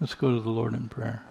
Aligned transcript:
Let's 0.00 0.14
go 0.14 0.32
to 0.34 0.40
the 0.40 0.50
Lord 0.50 0.74
in 0.74 0.88
prayer. 0.88 1.22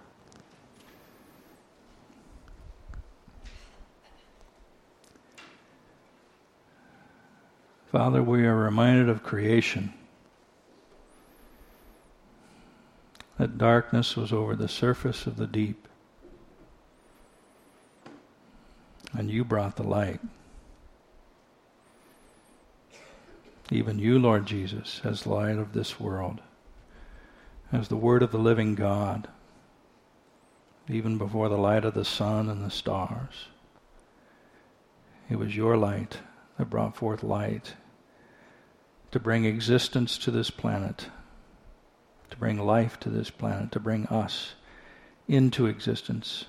Father, 7.92 8.22
we 8.22 8.46
are 8.46 8.56
reminded 8.56 9.08
of 9.08 9.24
creation. 9.24 9.94
That 13.38 13.58
darkness 13.58 14.18
was 14.18 14.34
over 14.34 14.56
the 14.56 14.68
surface 14.68 15.26
of 15.26 15.38
the 15.38 15.48
deep. 15.48 15.88
And 19.14 19.32
you 19.32 19.46
brought 19.46 19.78
the 19.78 19.84
light. 19.84 20.20
Even 23.72 24.00
you, 24.00 24.20
Lord 24.20 24.46
Jesus, 24.46 25.02
as 25.04 25.26
light 25.26 25.58
of 25.58 25.74
this 25.74 26.00
world, 26.00 26.42
as 27.72 27.88
the 27.88 27.98
Word 27.98 28.24
of 28.24 28.32
the 28.32 28.38
living 28.38 28.76
God, 28.76 29.28
even 30.90 31.18
before 31.18 31.50
the 31.50 31.58
light 31.58 31.84
of 31.84 31.94
the 31.94 32.06
sun 32.06 32.50
and 32.50 32.64
the 32.64 32.72
stars. 32.72 33.48
It 35.30 35.38
was 35.38 35.56
your 35.56 35.76
light 35.76 36.20
that 36.58 36.70
brought 36.70 36.96
forth 36.96 37.24
light 37.24 37.74
to 39.12 39.20
bring 39.20 39.46
existence 39.46 40.18
to 40.20 40.32
this 40.32 40.50
planet, 40.50 41.08
to 42.30 42.38
bring 42.38 42.58
life 42.58 43.00
to 43.02 43.10
this 43.10 43.30
planet, 43.30 43.72
to 43.74 43.80
bring 43.80 44.06
us 44.08 44.54
into 45.28 45.66
existence. 45.66 46.46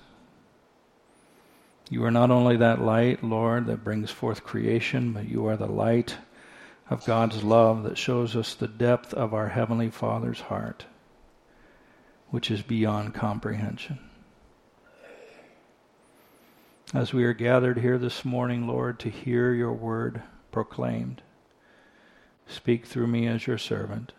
You 1.91 2.05
are 2.05 2.11
not 2.11 2.31
only 2.31 2.57
that 2.59 2.81
light, 2.83 3.25
Lord, 3.25 3.67
that 3.67 3.83
brings 3.83 4.11
forth 4.11 4.45
creation, 4.45 5.13
but 5.13 5.29
you 5.29 5.47
are 5.47 5.57
the 5.57 5.67
light 5.67 6.17
of 6.91 7.05
God's 7.07 7.43
love 7.43 7.83
that 7.85 7.99
shows 7.99 8.37
us 8.37 8.55
the 8.55 8.69
depth 8.69 9.15
of 9.15 9.35
our 9.35 9.49
Heavenly 9.49 9.91
Father's 9.91 10.41
heart, 10.43 10.85
which 12.31 12.51
is 12.51 12.63
beyond 12.63 13.15
comprehension. 13.15 13.99
As 16.95 17.13
we 17.13 17.25
are 17.25 17.35
gathered 17.35 17.79
here 17.79 17.99
this 17.99 18.25
morning, 18.25 18.67
Lord, 18.67 18.99
to 19.01 19.11
hear 19.11 19.53
your 19.53 19.73
word 19.73 20.23
proclaimed, 20.51 21.23
Speak 22.47 22.87
through 22.87 23.09
me 23.09 23.27
as 23.27 23.47
your 23.47 23.59
servant. 23.59 24.13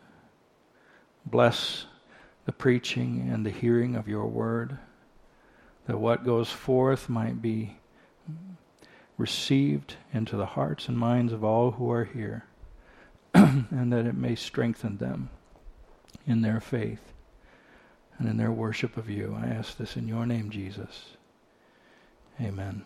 Bless 1.25 1.85
the 2.45 2.51
preaching 2.51 3.27
and 3.31 3.43
the 3.43 3.51
hearing 3.51 3.95
of 3.95 4.07
your 4.07 4.27
word, 4.27 4.77
that 5.87 5.99
what 5.99 6.23
goes 6.23 6.51
forth 6.51 7.09
might 7.09 7.41
be 7.41 7.77
received 9.17 9.95
into 10.13 10.37
the 10.37 10.45
hearts 10.45 10.87
and 10.87 10.97
minds 10.97 11.33
of 11.33 11.43
all 11.43 11.71
who 11.71 11.91
are 11.91 12.05
here, 12.05 12.45
and 13.33 13.91
that 13.91 14.05
it 14.05 14.15
may 14.15 14.35
strengthen 14.35 14.97
them 14.97 15.29
in 16.27 16.41
their 16.41 16.59
faith 16.59 17.08
and 18.19 18.29
in 18.29 18.37
their 18.37 18.51
worship 18.51 18.97
of 18.97 19.09
you. 19.09 19.35
I 19.41 19.47
ask 19.47 19.77
this 19.77 19.97
in 19.97 20.07
your 20.07 20.25
name, 20.25 20.51
Jesus. 20.51 21.07
Amen. 22.39 22.85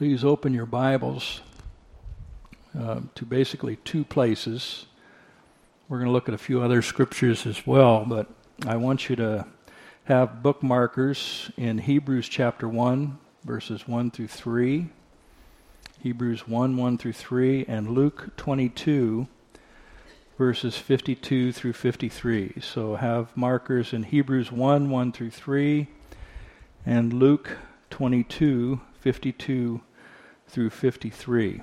please 0.00 0.24
open 0.24 0.54
your 0.54 0.64
Bibles 0.64 1.42
uh, 2.74 3.00
to 3.14 3.26
basically 3.26 3.76
two 3.84 4.02
places. 4.02 4.86
We're 5.90 5.98
going 5.98 6.06
to 6.06 6.12
look 6.12 6.26
at 6.26 6.34
a 6.34 6.38
few 6.38 6.62
other 6.62 6.80
scriptures 6.80 7.44
as 7.44 7.66
well, 7.66 8.06
but 8.06 8.26
I 8.66 8.76
want 8.76 9.10
you 9.10 9.16
to 9.16 9.46
have 10.04 10.36
bookmarkers 10.42 11.52
in 11.58 11.76
Hebrews 11.76 12.30
chapter 12.30 12.66
1, 12.66 13.18
verses 13.44 13.86
1 13.86 14.10
through 14.12 14.28
3, 14.28 14.88
Hebrews 16.02 16.48
1, 16.48 16.78
1 16.78 16.96
through 16.96 17.12
3, 17.12 17.66
and 17.68 17.90
Luke 17.90 18.30
22, 18.38 19.28
verses 20.38 20.78
52 20.78 21.52
through 21.52 21.74
53. 21.74 22.54
So 22.62 22.96
have 22.96 23.36
markers 23.36 23.92
in 23.92 24.04
Hebrews 24.04 24.50
1, 24.50 24.88
1 24.88 25.12
through 25.12 25.30
3, 25.30 25.88
and 26.86 27.12
Luke 27.12 27.58
22, 27.90 28.80
52 28.98 29.82
through 30.48 30.70
53. 30.70 31.60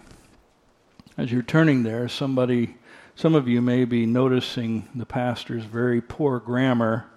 As 1.18 1.32
you're 1.32 1.42
turning 1.42 1.82
there, 1.82 2.08
somebody, 2.08 2.78
some 3.16 3.34
of 3.34 3.48
you 3.48 3.60
may 3.60 3.86
be 3.86 4.06
noticing 4.06 4.88
the 4.94 5.08
pastor's 5.08 5.64
very 5.64 6.00
poor 6.00 6.40
grammar 6.40 7.08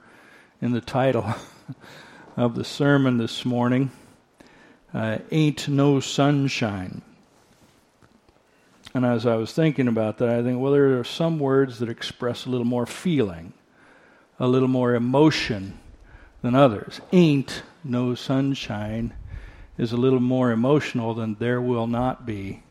in 0.62 0.72
the 0.72 0.80
title 0.80 1.34
of 2.38 2.54
the 2.54 2.64
sermon 2.64 3.18
this 3.18 3.44
morning. 3.44 3.90
Uh, 4.94 5.18
Ain't 5.30 5.68
No 5.68 6.00
Sunshine. 6.00 7.02
And 8.92 9.06
as 9.06 9.24
I 9.24 9.36
was 9.36 9.52
thinking 9.52 9.88
about 9.88 10.18
that, 10.18 10.28
I 10.28 10.42
think, 10.42 10.60
well, 10.60 10.72
there 10.72 10.98
are 10.98 11.04
some 11.04 11.38
words 11.38 11.78
that 11.78 11.88
express 11.88 12.44
a 12.44 12.50
little 12.50 12.66
more 12.66 12.86
feeling, 12.86 13.52
a 14.38 14.48
little 14.48 14.68
more 14.68 14.94
emotion 14.94 15.78
than 16.42 16.54
others. 16.54 17.00
Ain't 17.12 17.62
no 17.84 18.14
sunshine 18.14 19.14
is 19.78 19.92
a 19.92 19.96
little 19.96 20.20
more 20.20 20.50
emotional 20.50 21.14
than 21.14 21.34
there 21.36 21.60
will 21.60 21.86
not 21.86 22.26
be 22.26 22.62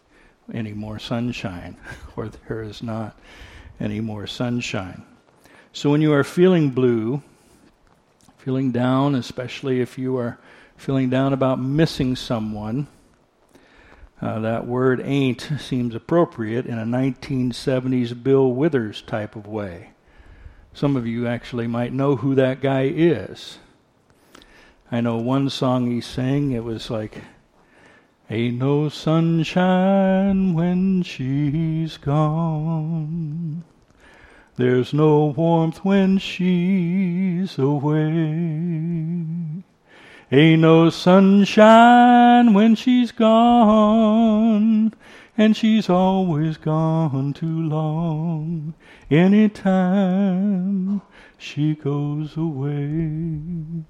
any 0.53 0.73
more 0.73 0.99
sunshine, 0.99 1.77
or 2.15 2.29
there 2.29 2.61
is 2.61 2.83
not 2.83 3.17
any 3.79 4.01
more 4.01 4.27
sunshine. 4.27 5.03
So 5.71 5.89
when 5.89 6.01
you 6.01 6.13
are 6.13 6.23
feeling 6.23 6.71
blue, 6.71 7.21
feeling 8.37 8.71
down, 8.71 9.15
especially 9.15 9.79
if 9.79 9.97
you 9.97 10.17
are 10.17 10.37
feeling 10.75 11.09
down 11.09 11.33
about 11.33 11.59
missing 11.59 12.15
someone, 12.15 12.87
uh, 14.21 14.39
that 14.39 14.67
word 14.67 15.01
ain't 15.03 15.49
seems 15.59 15.95
appropriate 15.95 16.65
in 16.65 16.77
a 16.77 16.85
1970s 16.85 18.21
Bill 18.23 18.51
Withers 18.51 19.01
type 19.01 19.35
of 19.35 19.47
way. 19.47 19.91
Some 20.73 20.95
of 20.95 21.07
you 21.07 21.27
actually 21.27 21.67
might 21.67 21.93
know 21.93 22.17
who 22.17 22.35
that 22.35 22.61
guy 22.61 22.83
is. 22.83 23.59
I 24.91 25.01
know 25.01 25.17
one 25.17 25.49
song 25.49 25.89
he 25.89 26.01
sang, 26.01 26.51
it 26.51 26.63
was 26.63 26.89
like, 26.89 27.21
Ain't 28.31 28.59
no 28.59 28.89
sunshine 28.89 30.53
when 30.53 31.01
she's 31.01 31.97
gone. 31.97 33.63
There's 34.55 34.93
no 34.93 35.25
warmth 35.25 35.83
when 35.83 36.19
she's 36.19 37.57
away. 37.57 38.03
Ain't 40.31 40.61
no 40.61 40.89
sunshine 40.89 42.53
when 42.53 42.75
she's 42.75 43.11
gone. 43.11 44.93
And 45.37 45.55
she's 45.55 45.89
always 45.89 46.57
gone 46.57 47.33
too 47.33 47.61
long. 47.61 48.73
Anytime 49.09 51.01
she 51.37 51.75
goes 51.75 52.37
away. 52.37 53.85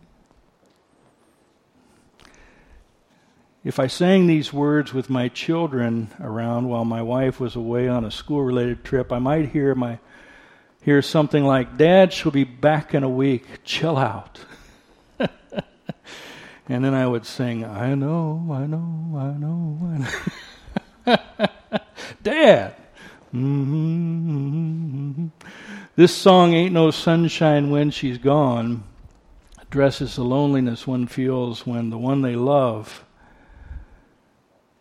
if 3.64 3.80
I 3.80 3.88
sang 3.88 4.28
these 4.28 4.54
words 4.54 4.94
with 4.94 5.10
my 5.10 5.28
children 5.28 6.10
around 6.20 6.70
while 6.70 6.86
my 6.86 7.02
wife 7.02 7.40
was 7.40 7.56
away 7.56 7.88
on 7.88 8.06
a 8.06 8.12
school 8.12 8.42
related 8.42 8.84
trip, 8.84 9.12
I 9.12 9.20
might 9.20 9.50
hear 9.50 9.76
my 9.76 10.00
hear 10.82 11.02
something 11.02 11.44
like, 11.44 11.78
Dad, 11.78 12.14
she'll 12.14 12.32
be 12.32 12.46
back 12.46 12.94
in 12.94 13.04
a 13.04 13.10
week. 13.10 13.46
Chill 13.64 13.98
out. 13.98 14.40
and 16.69 16.85
then 16.85 16.94
I 16.94 17.07
would 17.07 17.25
sing, 17.25 17.66
I 17.66 17.96
know, 17.96 18.47
I 18.52 18.68
know, 18.68 19.18
I 19.18 19.31
know, 19.38 19.78
I 19.84 19.97
know. 19.97 21.18
Dad! 22.24 22.75
Mm-hmm. 23.34 25.28
This 25.96 26.16
song, 26.16 26.53
Ain't 26.53 26.74
No 26.74 26.91
Sunshine 26.91 27.72
When 27.72 27.90
She's 27.90 28.19
Gone, 28.19 28.84
addresses 29.59 30.16
the 30.16 30.24
loneliness 30.24 30.85
one 30.85 31.07
feels 31.07 31.66
when 31.66 31.90
the 31.90 31.97
one 31.97 32.22
they 32.22 32.35
love 32.35 33.03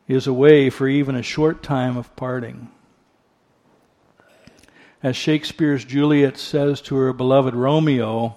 is 0.07 0.27
away 0.27 0.69
for 0.71 0.87
even 0.89 1.15
a 1.15 1.23
short 1.23 1.63
time 1.63 1.97
of 1.97 2.15
parting. 2.17 2.71
As 5.03 5.17
Shakespeare's 5.17 5.85
Juliet 5.85 6.37
says 6.37 6.81
to 6.83 6.97
her 6.97 7.13
beloved 7.13 7.55
Romeo, 7.55 8.37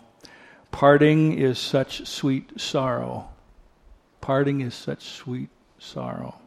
parting 0.71 1.37
is 1.37 1.59
such 1.59 2.07
sweet 2.07 2.59
sorrow. 2.59 3.29
Parting 4.21 4.61
is 4.61 4.73
such 4.73 5.03
sweet 5.03 5.49
sorrow. 5.79 6.39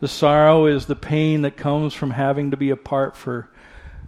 The 0.00 0.08
sorrow 0.08 0.66
is 0.66 0.86
the 0.86 0.96
pain 0.96 1.42
that 1.42 1.56
comes 1.56 1.94
from 1.94 2.10
having 2.10 2.50
to 2.50 2.56
be 2.56 2.70
apart 2.70 3.16
for, 3.16 3.48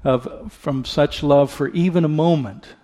of, 0.05 0.53
from 0.53 0.85
such 0.85 1.23
love 1.23 1.51
for 1.51 1.69
even 1.69 2.05
a 2.05 2.09
moment 2.09 2.75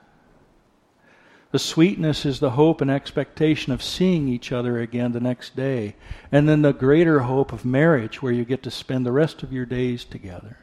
the 1.52 1.58
sweetness 1.58 2.24
is 2.24 2.40
the 2.40 2.52
hope 2.52 2.80
and 2.80 2.90
expectation 2.90 3.74
of 3.74 3.82
seeing 3.82 4.26
each 4.26 4.52
other 4.52 4.80
again 4.80 5.12
the 5.12 5.20
next 5.20 5.54
day. 5.54 5.94
And 6.32 6.48
then 6.48 6.62
the 6.62 6.72
greater 6.72 7.20
hope 7.20 7.52
of 7.52 7.66
marriage, 7.66 8.22
where 8.22 8.32
you 8.32 8.46
get 8.46 8.62
to 8.62 8.70
spend 8.70 9.04
the 9.04 9.12
rest 9.12 9.42
of 9.42 9.52
your 9.52 9.66
days 9.66 10.02
together. 10.02 10.56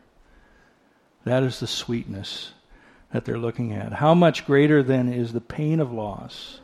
That 1.26 1.44
is 1.44 1.60
the 1.60 1.68
sweetness 1.68 2.54
that 3.14 3.24
they're 3.24 3.38
looking 3.38 3.72
at. 3.72 3.94
How 3.94 4.16
much 4.16 4.48
greater 4.48 4.82
then 4.82 5.14
is 5.14 5.32
the 5.32 5.42
pain 5.42 5.80
of 5.80 5.94
loss 5.94 6.60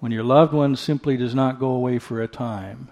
when 0.00 0.12
your 0.12 0.22
loved 0.22 0.52
one 0.52 0.76
simply 0.76 1.16
does 1.16 1.34
not 1.34 1.58
go 1.58 1.70
away 1.70 1.98
for 1.98 2.22
a 2.22 2.28
time, 2.28 2.88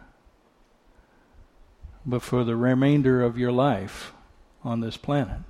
but 2.04 2.22
for 2.22 2.44
the 2.44 2.56
remainder 2.56 3.22
of 3.22 3.38
your 3.38 3.52
life 3.52 4.12
on 4.64 4.80
this 4.80 4.96
planet 4.96 5.40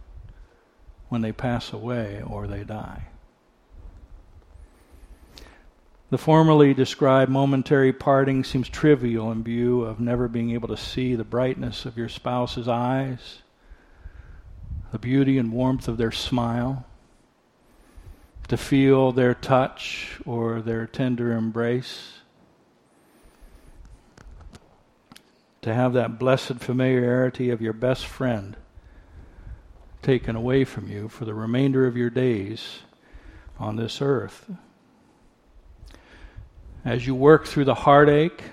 when 1.08 1.22
they 1.22 1.32
pass 1.32 1.72
away 1.72 2.22
or 2.26 2.46
they 2.46 2.64
die. 2.64 3.08
The 6.08 6.18
formerly 6.18 6.72
described 6.72 7.32
momentary 7.32 7.92
parting 7.92 8.44
seems 8.44 8.68
trivial 8.68 9.32
in 9.32 9.42
view 9.42 9.82
of 9.82 9.98
never 9.98 10.28
being 10.28 10.52
able 10.52 10.68
to 10.68 10.76
see 10.76 11.16
the 11.16 11.24
brightness 11.24 11.84
of 11.84 11.96
your 11.96 12.08
spouse's 12.08 12.68
eyes, 12.68 13.42
the 14.92 14.98
beauty 15.00 15.36
and 15.36 15.52
warmth 15.52 15.88
of 15.88 15.96
their 15.96 16.12
smile, 16.12 16.86
to 18.48 18.56
feel 18.56 19.12
their 19.12 19.34
touch 19.34 20.20
or 20.24 20.60
their 20.60 20.86
tender 20.86 21.32
embrace. 21.32 22.12
To 25.62 25.74
have 25.74 25.94
that 25.94 26.18
blessed 26.18 26.56
familiarity 26.56 27.50
of 27.50 27.60
your 27.60 27.72
best 27.72 28.06
friend 28.06 28.56
taken 30.00 30.36
away 30.36 30.64
from 30.64 30.88
you 30.88 31.08
for 31.08 31.24
the 31.24 31.34
remainder 31.34 31.86
of 31.86 31.96
your 31.96 32.10
days 32.10 32.80
on 33.58 33.74
this 33.74 34.00
earth. 34.00 34.48
As 36.84 37.04
you 37.04 37.16
work 37.16 37.46
through 37.46 37.64
the 37.64 37.74
heartache 37.74 38.44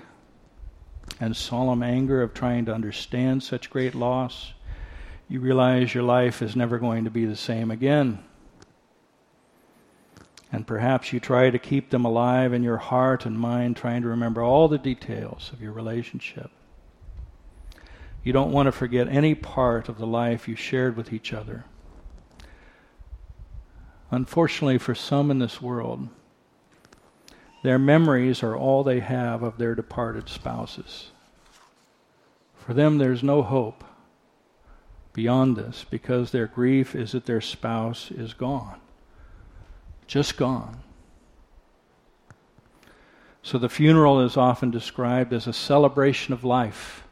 and 1.20 1.36
solemn 1.36 1.84
anger 1.84 2.20
of 2.20 2.34
trying 2.34 2.64
to 2.64 2.74
understand 2.74 3.44
such 3.44 3.70
great 3.70 3.94
loss, 3.94 4.52
you 5.28 5.38
realize 5.38 5.94
your 5.94 6.02
life 6.02 6.42
is 6.42 6.56
never 6.56 6.78
going 6.78 7.04
to 7.04 7.10
be 7.10 7.26
the 7.26 7.36
same 7.36 7.70
again. 7.70 8.18
And 10.54 10.68
perhaps 10.68 11.12
you 11.12 11.18
try 11.18 11.50
to 11.50 11.58
keep 11.58 11.90
them 11.90 12.04
alive 12.04 12.52
in 12.52 12.62
your 12.62 12.76
heart 12.76 13.26
and 13.26 13.36
mind, 13.36 13.76
trying 13.76 14.02
to 14.02 14.08
remember 14.08 14.40
all 14.40 14.68
the 14.68 14.78
details 14.78 15.50
of 15.52 15.60
your 15.60 15.72
relationship. 15.72 16.48
You 18.22 18.32
don't 18.32 18.52
want 18.52 18.68
to 18.68 18.72
forget 18.72 19.08
any 19.08 19.34
part 19.34 19.88
of 19.88 19.98
the 19.98 20.06
life 20.06 20.46
you 20.46 20.54
shared 20.54 20.96
with 20.96 21.12
each 21.12 21.32
other. 21.32 21.64
Unfortunately, 24.12 24.78
for 24.78 24.94
some 24.94 25.28
in 25.28 25.40
this 25.40 25.60
world, 25.60 26.06
their 27.64 27.80
memories 27.80 28.40
are 28.44 28.56
all 28.56 28.84
they 28.84 29.00
have 29.00 29.42
of 29.42 29.58
their 29.58 29.74
departed 29.74 30.28
spouses. 30.28 31.10
For 32.54 32.74
them, 32.74 32.98
there's 32.98 33.24
no 33.24 33.42
hope 33.42 33.82
beyond 35.12 35.56
this 35.56 35.84
because 35.90 36.30
their 36.30 36.46
grief 36.46 36.94
is 36.94 37.10
that 37.10 37.26
their 37.26 37.40
spouse 37.40 38.12
is 38.12 38.34
gone. 38.34 38.78
Just 40.06 40.36
gone. 40.36 40.78
So 43.42 43.58
the 43.58 43.68
funeral 43.68 44.20
is 44.20 44.36
often 44.36 44.70
described 44.70 45.32
as 45.32 45.46
a 45.46 45.52
celebration 45.52 46.32
of 46.32 46.44
life 46.44 47.04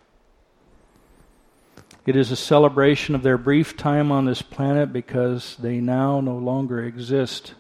it 2.05 2.17
is 2.17 2.33
a 2.33 2.37
celebration 2.37 3.15
of 3.15 3.23
their 3.23 3.39
brief 3.39 3.77
time 3.77 4.11
on 4.11 4.25
this 4.25 4.43
planet 4.43 4.93
because 4.93 5.57
they 5.57 5.79
now 5.79 6.21
no 6.21 6.37
longer 6.37 6.83
exist. 6.83 7.55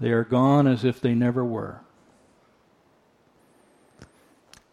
They 0.00 0.10
are 0.10 0.24
gone 0.24 0.68
as 0.68 0.84
if 0.84 1.00
they 1.00 1.14
never 1.14 1.44
were. 1.44 1.80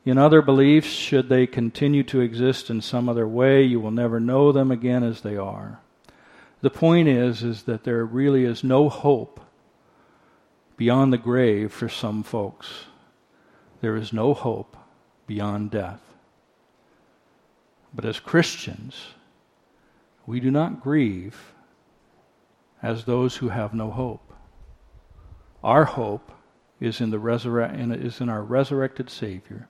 In 0.06 0.20
other 0.20 0.44
beliefs, 0.44 0.90
should 0.90 1.30
they 1.30 1.48
continue 1.48 2.04
to 2.04 2.22
exist 2.22 2.70
in 2.70 2.82
some 2.82 3.10
other 3.10 3.28
way, 3.28 3.64
you 3.64 3.80
will 3.80 3.90
never 3.90 4.20
know 4.20 4.52
them 4.52 4.70
again 4.70 5.04
as 5.04 5.22
they 5.22 5.36
are. 5.36 5.80
The 6.66 6.72
point 6.72 7.08
is 7.08 7.44
is 7.44 7.62
that 7.66 7.84
there 7.84 8.04
really 8.04 8.44
is 8.44 8.64
no 8.64 8.90
hope 8.90 9.40
beyond 10.78 11.14
the 11.14 11.20
grave 11.20 11.72
for 11.72 11.88
some 11.88 12.24
folks. 12.24 12.86
There 13.82 13.96
is 13.96 14.12
no 14.12 14.34
hope 14.34 14.76
beyond 15.28 15.70
death. 15.70 16.02
But 17.94 18.04
as 18.04 18.20
Christians, 18.20 19.10
we 20.26 20.40
do 20.40 20.50
not 20.50 20.82
grieve 20.82 21.54
as 22.82 23.06
those 23.06 23.36
who 23.36 23.50
have 23.50 23.76
no 23.76 23.92
hope. 23.92 24.34
Our 25.64 25.86
hope 25.86 26.32
is 26.80 27.00
in 27.00 27.12
the 27.12 27.20
resurre- 27.20 28.04
is 28.04 28.20
in 28.20 28.28
our 28.28 28.42
resurrected 28.42 29.12
Savior, 29.12 29.70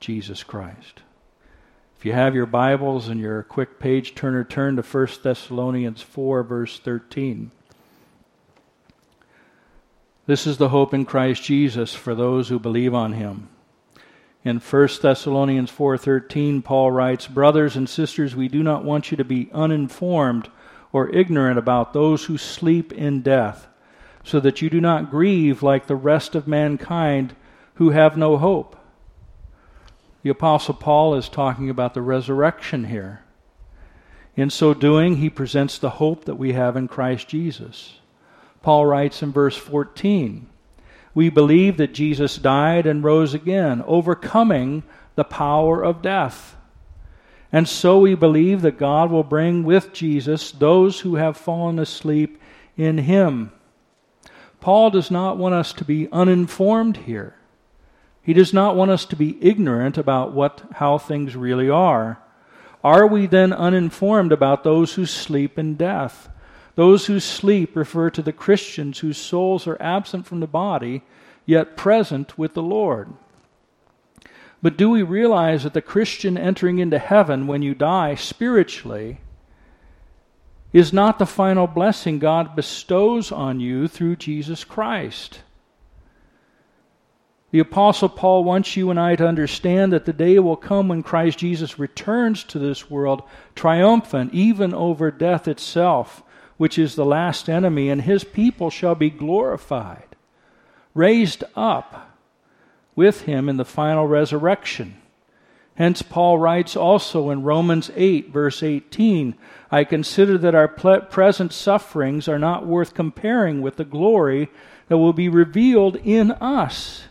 Jesus 0.00 0.42
Christ. 0.42 1.02
If 1.98 2.04
you 2.04 2.12
have 2.12 2.36
your 2.36 2.46
Bibles 2.46 3.08
and 3.08 3.18
your 3.18 3.42
quick 3.42 3.80
page 3.80 4.14
turner, 4.14 4.44
turn 4.44 4.76
to 4.76 4.82
1 4.82 5.08
Thessalonians 5.24 6.00
4, 6.00 6.44
verse 6.44 6.78
13. 6.78 7.50
This 10.24 10.46
is 10.46 10.58
the 10.58 10.68
hope 10.68 10.94
in 10.94 11.04
Christ 11.04 11.42
Jesus 11.42 11.96
for 11.96 12.14
those 12.14 12.50
who 12.50 12.60
believe 12.60 12.94
on 12.94 13.14
him. 13.14 13.48
In 14.44 14.60
1 14.60 15.02
Thessalonians 15.02 15.72
4:13 15.72 16.62
Paul 16.62 16.92
writes, 16.92 17.26
"Brothers 17.26 17.74
and 17.74 17.88
sisters, 17.88 18.36
we 18.36 18.46
do 18.46 18.62
not 18.62 18.84
want 18.84 19.10
you 19.10 19.16
to 19.16 19.24
be 19.24 19.50
uninformed 19.52 20.50
or 20.92 21.10
ignorant 21.10 21.58
about 21.58 21.94
those 21.94 22.26
who 22.26 22.38
sleep 22.38 22.92
in 22.92 23.22
death, 23.22 23.66
so 24.22 24.38
that 24.38 24.62
you 24.62 24.70
do 24.70 24.80
not 24.80 25.10
grieve 25.10 25.64
like 25.64 25.88
the 25.88 25.96
rest 25.96 26.36
of 26.36 26.46
mankind 26.46 27.34
who 27.74 27.90
have 27.90 28.16
no 28.16 28.36
hope." 28.36 28.76
The 30.22 30.30
apostle 30.30 30.74
Paul 30.74 31.14
is 31.14 31.28
talking 31.28 31.70
about 31.70 31.94
the 31.94 32.02
resurrection 32.02 32.84
here. 32.84 33.22
In 34.36 34.50
so 34.50 34.74
doing, 34.74 35.16
he 35.16 35.30
presents 35.30 35.78
the 35.78 35.90
hope 35.90 36.24
that 36.24 36.36
we 36.36 36.52
have 36.52 36.76
in 36.76 36.88
Christ 36.88 37.28
Jesus. 37.28 37.98
Paul 38.62 38.86
writes 38.86 39.22
in 39.22 39.32
verse 39.32 39.56
14, 39.56 40.48
we 41.14 41.30
believe 41.30 41.78
that 41.78 41.94
Jesus 41.94 42.36
died 42.36 42.86
and 42.86 43.02
rose 43.02 43.34
again, 43.34 43.82
overcoming 43.86 44.84
the 45.14 45.24
power 45.24 45.82
of 45.82 46.02
death. 46.02 46.56
And 47.50 47.66
so 47.68 47.98
we 47.98 48.14
believe 48.14 48.62
that 48.62 48.78
God 48.78 49.10
will 49.10 49.24
bring 49.24 49.64
with 49.64 49.92
Jesus 49.92 50.52
those 50.52 51.00
who 51.00 51.16
have 51.16 51.36
fallen 51.36 51.78
asleep 51.78 52.40
in 52.76 52.98
him. 52.98 53.52
Paul 54.60 54.90
does 54.90 55.10
not 55.10 55.38
want 55.38 55.54
us 55.54 55.72
to 55.74 55.84
be 55.84 56.08
uninformed 56.12 56.98
here. 56.98 57.37
He 58.28 58.34
does 58.34 58.52
not 58.52 58.76
want 58.76 58.90
us 58.90 59.06
to 59.06 59.16
be 59.16 59.38
ignorant 59.40 59.96
about 59.96 60.34
what 60.34 60.60
how 60.72 60.98
things 60.98 61.34
really 61.34 61.70
are. 61.70 62.18
Are 62.84 63.06
we 63.06 63.26
then 63.26 63.54
uninformed 63.54 64.32
about 64.32 64.64
those 64.64 64.92
who 64.92 65.06
sleep 65.06 65.58
in 65.58 65.76
death? 65.76 66.28
Those 66.74 67.06
who 67.06 67.20
sleep 67.20 67.74
refer 67.74 68.10
to 68.10 68.20
the 68.20 68.34
Christians 68.34 68.98
whose 68.98 69.16
souls 69.16 69.66
are 69.66 69.80
absent 69.80 70.26
from 70.26 70.40
the 70.40 70.46
body, 70.46 71.04
yet 71.46 71.74
present 71.74 72.36
with 72.36 72.52
the 72.52 72.60
Lord. 72.60 73.14
But 74.60 74.76
do 74.76 74.90
we 74.90 75.02
realize 75.02 75.62
that 75.62 75.72
the 75.72 75.80
Christian 75.80 76.36
entering 76.36 76.80
into 76.80 76.98
heaven 76.98 77.46
when 77.46 77.62
you 77.62 77.74
die 77.74 78.14
spiritually 78.14 79.20
is 80.74 80.92
not 80.92 81.18
the 81.18 81.24
final 81.24 81.66
blessing 81.66 82.18
God 82.18 82.54
bestows 82.54 83.32
on 83.32 83.58
you 83.58 83.88
through 83.88 84.16
Jesus 84.16 84.64
Christ? 84.64 85.40
The 87.50 87.60
Apostle 87.60 88.10
Paul 88.10 88.44
wants 88.44 88.76
you 88.76 88.90
and 88.90 89.00
I 89.00 89.16
to 89.16 89.26
understand 89.26 89.92
that 89.92 90.04
the 90.04 90.12
day 90.12 90.38
will 90.38 90.56
come 90.56 90.88
when 90.88 91.02
Christ 91.02 91.38
Jesus 91.38 91.78
returns 91.78 92.44
to 92.44 92.58
this 92.58 92.90
world 92.90 93.22
triumphant, 93.54 94.34
even 94.34 94.74
over 94.74 95.10
death 95.10 95.48
itself, 95.48 96.22
which 96.58 96.78
is 96.78 96.94
the 96.94 97.06
last 97.06 97.48
enemy, 97.48 97.88
and 97.88 98.02
his 98.02 98.22
people 98.22 98.68
shall 98.68 98.94
be 98.94 99.08
glorified, 99.08 100.14
raised 100.92 101.42
up 101.56 102.16
with 102.94 103.22
him 103.22 103.48
in 103.48 103.56
the 103.56 103.64
final 103.64 104.06
resurrection. 104.06 105.00
Hence, 105.76 106.02
Paul 106.02 106.38
writes 106.38 106.76
also 106.76 107.30
in 107.30 107.44
Romans 107.44 107.90
8, 107.94 108.30
verse 108.30 108.62
18 108.62 109.34
I 109.70 109.84
consider 109.84 110.36
that 110.38 110.54
our 110.54 110.66
present 110.66 111.52
sufferings 111.52 112.26
are 112.28 112.38
not 112.38 112.66
worth 112.66 112.94
comparing 112.94 113.62
with 113.62 113.76
the 113.76 113.84
glory 113.84 114.50
that 114.88 114.98
will 114.98 115.12
be 115.12 115.28
revealed 115.28 115.96
in 115.96 116.32
us. 116.32 117.04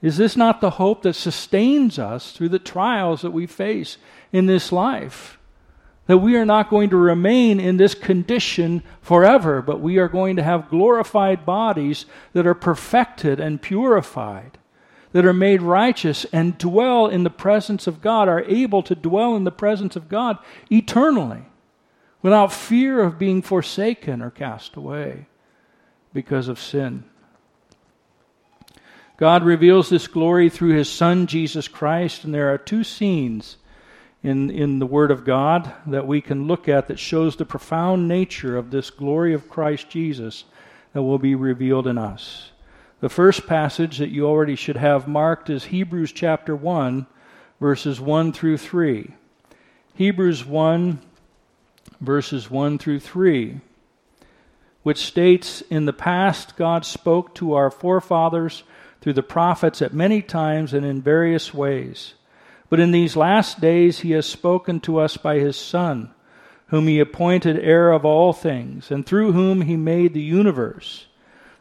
Is 0.00 0.16
this 0.16 0.36
not 0.36 0.60
the 0.60 0.70
hope 0.70 1.02
that 1.02 1.14
sustains 1.14 1.98
us 1.98 2.32
through 2.32 2.50
the 2.50 2.58
trials 2.58 3.22
that 3.22 3.32
we 3.32 3.46
face 3.46 3.98
in 4.32 4.46
this 4.46 4.70
life? 4.70 5.38
that 6.08 6.18
we 6.18 6.36
are 6.36 6.46
not 6.46 6.70
going 6.70 6.88
to 6.88 6.96
remain 6.96 7.60
in 7.60 7.76
this 7.76 7.94
condition 7.94 8.82
forever, 9.02 9.60
but 9.60 9.80
we 9.80 9.98
are 9.98 10.08
going 10.08 10.36
to 10.36 10.42
have 10.42 10.70
glorified 10.70 11.44
bodies 11.44 12.06
that 12.32 12.46
are 12.46 12.54
perfected 12.54 13.38
and 13.38 13.60
purified, 13.60 14.56
that 15.12 15.26
are 15.26 15.34
made 15.34 15.60
righteous 15.60 16.24
and 16.32 16.56
dwell 16.56 17.06
in 17.06 17.24
the 17.24 17.30
presence 17.30 17.86
of 17.86 18.00
God, 18.00 18.26
are 18.26 18.42
able 18.44 18.82
to 18.84 18.94
dwell 18.94 19.36
in 19.36 19.44
the 19.44 19.52
presence 19.52 19.96
of 19.96 20.08
God 20.08 20.38
eternally 20.72 21.42
without 22.22 22.54
fear 22.54 23.02
of 23.02 23.18
being 23.18 23.42
forsaken 23.42 24.22
or 24.22 24.30
cast 24.30 24.76
away 24.76 25.26
because 26.14 26.48
of 26.48 26.58
sin. 26.58 27.04
God 29.18 29.42
reveals 29.42 29.90
this 29.90 30.06
glory 30.06 30.48
through 30.48 30.74
his 30.74 30.88
Son, 30.88 31.26
Jesus 31.26 31.66
Christ, 31.66 32.22
and 32.22 32.32
there 32.32 32.54
are 32.54 32.58
two 32.58 32.84
scenes 32.84 33.56
in, 34.22 34.48
in 34.48 34.78
the 34.78 34.86
Word 34.86 35.10
of 35.10 35.24
God 35.24 35.72
that 35.88 36.06
we 36.06 36.20
can 36.20 36.46
look 36.46 36.68
at 36.68 36.86
that 36.86 37.00
shows 37.00 37.34
the 37.34 37.44
profound 37.44 38.06
nature 38.06 38.56
of 38.56 38.70
this 38.70 38.90
glory 38.90 39.34
of 39.34 39.50
Christ 39.50 39.90
Jesus 39.90 40.44
that 40.92 41.02
will 41.02 41.18
be 41.18 41.34
revealed 41.34 41.88
in 41.88 41.98
us. 41.98 42.52
The 43.00 43.08
first 43.08 43.48
passage 43.48 43.98
that 43.98 44.10
you 44.10 44.24
already 44.24 44.54
should 44.54 44.76
have 44.76 45.08
marked 45.08 45.50
is 45.50 45.64
Hebrews 45.64 46.12
chapter 46.12 46.54
1, 46.54 47.04
verses 47.58 48.00
1 48.00 48.32
through 48.32 48.58
3. 48.58 49.10
Hebrews 49.94 50.44
1, 50.44 51.00
verses 52.00 52.48
1 52.48 52.78
through 52.78 53.00
3, 53.00 53.60
which 54.84 54.98
states 54.98 55.60
In 55.62 55.86
the 55.86 55.92
past, 55.92 56.56
God 56.56 56.84
spoke 56.84 57.34
to 57.34 57.54
our 57.54 57.72
forefathers 57.72 58.62
through 59.00 59.12
the 59.14 59.22
prophets 59.22 59.80
at 59.80 59.94
many 59.94 60.22
times 60.22 60.74
and 60.74 60.84
in 60.84 61.00
various 61.00 61.54
ways. 61.54 62.14
But 62.68 62.80
in 62.80 62.90
these 62.90 63.16
last 63.16 63.60
days, 63.60 64.00
He 64.00 64.12
has 64.12 64.26
spoken 64.26 64.80
to 64.80 64.98
us 64.98 65.16
by 65.16 65.38
His 65.38 65.56
Son, 65.56 66.10
whom 66.68 66.86
He 66.86 67.00
appointed 67.00 67.58
heir 67.58 67.92
of 67.92 68.04
all 68.04 68.32
things, 68.32 68.90
and 68.90 69.06
through 69.06 69.32
whom 69.32 69.62
He 69.62 69.76
made 69.76 70.12
the 70.12 70.20
universe. 70.20 71.06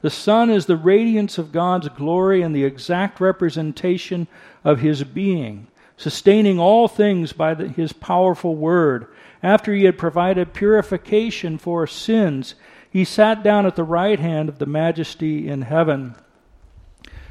The 0.01 0.10
Son 0.10 0.50
is 0.50 0.65
the 0.65 0.75
radiance 0.75 1.38
of 1.38 1.51
God's 1.51 1.89
glory 1.89 2.41
and 2.41 2.56
the 2.56 2.65
exact 2.65 3.20
representation 3.20 4.27
of 4.63 4.79
His 4.79 5.03
being, 5.03 5.67
sustaining 5.96 6.60
all 6.60 6.88
things 6.88 7.34
by 7.34 7.53
the, 7.53 7.70
His 7.70 7.94
powerful 7.94 8.56
word. 8.56 9.08
After 9.41 9.74
He 9.74 9.86
had 9.86 9.98
provided 9.98 10.53
purification 10.53 11.58
for 11.58 11.88
sins, 11.88 12.56
He 12.89 13.06
sat 13.06 13.44
down 13.44 13.65
at 13.65 13.75
the 13.75 13.84
right 13.84 14.20
hand 14.20 14.50
of 14.50 14.60
the 14.60 14.65
Majesty 14.65 15.48
in 15.48 15.62
heaven. 15.62 16.15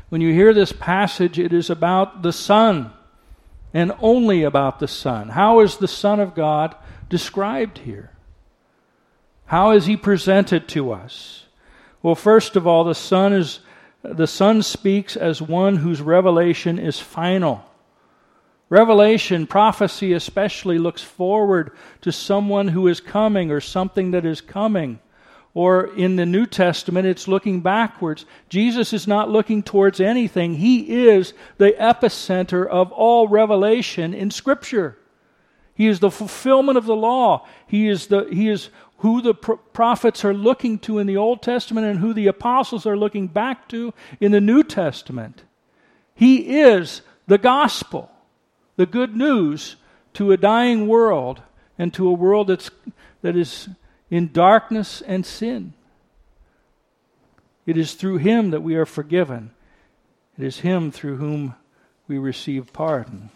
When 0.09 0.21
you 0.21 0.33
hear 0.33 0.55
this 0.55 0.73
passage, 0.73 1.39
it 1.39 1.53
is 1.53 1.69
about 1.69 2.23
the 2.23 2.33
Son 2.33 2.93
and 3.75 3.93
only 4.01 4.43
about 4.43 4.79
the 4.79 4.89
Son. 4.89 5.31
How 5.31 5.61
is 5.61 5.77
the 5.77 5.89
Son 5.89 6.21
of 6.21 6.35
God 6.35 6.75
described 7.09 7.79
here? 7.79 8.11
How 9.47 9.73
is 9.73 9.87
He 9.87 9.97
presented 9.97 10.69
to 10.69 10.93
us? 10.93 11.47
Well, 12.03 12.15
first 12.15 12.57
of 12.57 12.67
all, 12.67 12.85
the 12.85 12.95
Son 12.95 13.33
is 13.33 13.61
the 14.03 14.27
Son 14.27 14.63
speaks 14.63 15.17
as 15.17 15.43
one 15.43 15.77
whose 15.77 16.01
revelation 16.01 16.79
is 16.79 17.01
final. 17.01 17.65
Revelation, 18.69 19.47
prophecy 19.47 20.13
especially, 20.13 20.79
looks 20.79 21.03
forward 21.03 21.73
to 22.03 22.13
someone 22.13 22.69
who 22.69 22.87
is 22.87 23.01
coming 23.01 23.51
or 23.51 23.61
something 23.61 24.13
that 24.13 24.25
is 24.25 24.41
coming. 24.41 25.01
Or 25.57 25.87
in 25.87 26.17
the 26.17 26.27
New 26.27 26.45
Testament, 26.45 27.07
it's 27.07 27.27
looking 27.27 27.63
backwards. 27.63 28.27
Jesus 28.51 28.93
is 28.93 29.07
not 29.07 29.31
looking 29.31 29.63
towards 29.63 30.01
anything. 30.03 30.57
He 30.57 31.07
is 31.07 31.33
the 31.57 31.71
epicenter 31.81 32.69
of 32.69 32.93
all 32.93 33.27
revelation 33.27 34.13
in 34.13 34.31
Scripture. 34.31 34.99
He 35.75 35.87
is 35.87 36.01
the 36.01 36.11
fulfillment 36.11 36.77
of 36.77 36.85
the 36.85 36.95
law. 36.95 37.47
He 37.67 37.89
is, 37.89 38.09
the, 38.09 38.25
he 38.31 38.51
is 38.51 38.69
who 38.99 39.23
the 39.23 39.33
prophets 39.33 40.27
are 40.27 40.35
looking 40.35 40.79
to 40.81 40.99
in 40.99 41.07
the 41.07 41.17
Old 41.17 41.41
Testament 41.41 41.87
and 41.87 42.01
who 42.01 42.13
the 42.13 42.27
apostles 42.27 42.85
are 42.85 42.99
looking 42.99 43.27
back 43.27 43.67
to 43.71 43.95
in 44.21 44.33
the 44.33 44.43
New 44.43 44.63
Testament. 44.63 45.45
He 46.15 46.61
is 46.61 47.01
the 47.29 47.39
gospel, 47.39 48.11
the 48.77 48.85
good 48.85 49.17
news 49.17 49.77
to 50.13 50.33
a 50.33 50.37
dying 50.37 50.87
world 50.87 51.41
and 51.79 51.95
to 51.95 52.07
a 52.09 52.13
world 52.13 52.49
that's, 52.49 52.71
that 53.23 53.37
is 53.37 53.71
in 54.11 54.33
darkness 54.33 55.03
and 55.03 55.25
sin. 55.25 55.73
It 57.67 57.77
is 57.77 57.95
through 57.95 58.19
him 58.19 58.51
that 58.51 58.63
we 58.63 58.77
are 58.77 58.87
forgiven. 58.87 59.51
It 60.39 60.45
is 60.45 60.61
him 60.61 60.93
through 60.93 61.17
whom 61.17 61.55
we 62.07 62.19
receive 62.19 62.73
pardon. 62.73 63.31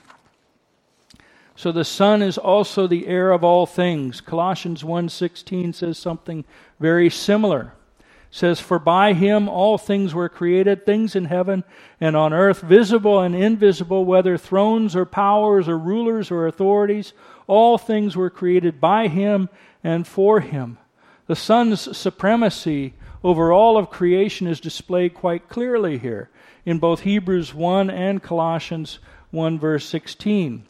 So 1.57 1.73
the 1.73 1.85
Son 1.85 2.23
is 2.23 2.39
also 2.39 2.87
the 2.87 3.07
heir 3.07 3.33
of 3.33 3.45
all 3.45 3.67
things. 3.67 4.21
Colossians 4.21 4.83
1:16 4.83 5.75
says 5.75 5.99
something 5.99 6.45
very 6.79 7.11
similar. 7.11 7.75
It 7.99 8.05
says 8.31 8.61
for 8.61 8.79
by 8.79 9.13
him 9.13 9.49
all 9.49 9.77
things 9.77 10.15
were 10.15 10.29
created, 10.29 10.87
things 10.87 11.17
in 11.17 11.27
heaven 11.27 11.65
and 12.01 12.17
on 12.17 12.33
earth, 12.33 12.61
visible 12.61 13.21
and 13.21 13.35
invisible, 13.35 14.05
whether 14.05 14.39
thrones 14.39 14.95
or 14.95 15.05
powers 15.05 15.69
or 15.69 15.77
rulers 15.77 16.31
or 16.31 16.47
authorities, 16.47 17.13
all 17.51 17.77
things 17.77 18.17
were 18.17 18.31
created 18.31 18.81
by 18.81 19.09
him 19.09 19.49
and 19.83 20.07
for 20.07 20.41
him. 20.41 20.79
The 21.27 21.37
Son's 21.37 21.97
supremacy 21.97 22.95
over 23.23 23.53
all 23.53 23.77
of 23.77 23.91
creation 23.91 24.47
is 24.47 24.61
displayed 24.61 25.15
quite 25.15 25.49
clearly 25.49 25.99
here 25.99 26.31
in 26.65 26.79
both 26.79 27.01
Hebrews 27.01 27.53
1 27.53 27.91
and 27.91 28.23
Colossians 28.23 29.01
1 29.33 29.59
verse 29.59 29.85
16. 29.85 30.65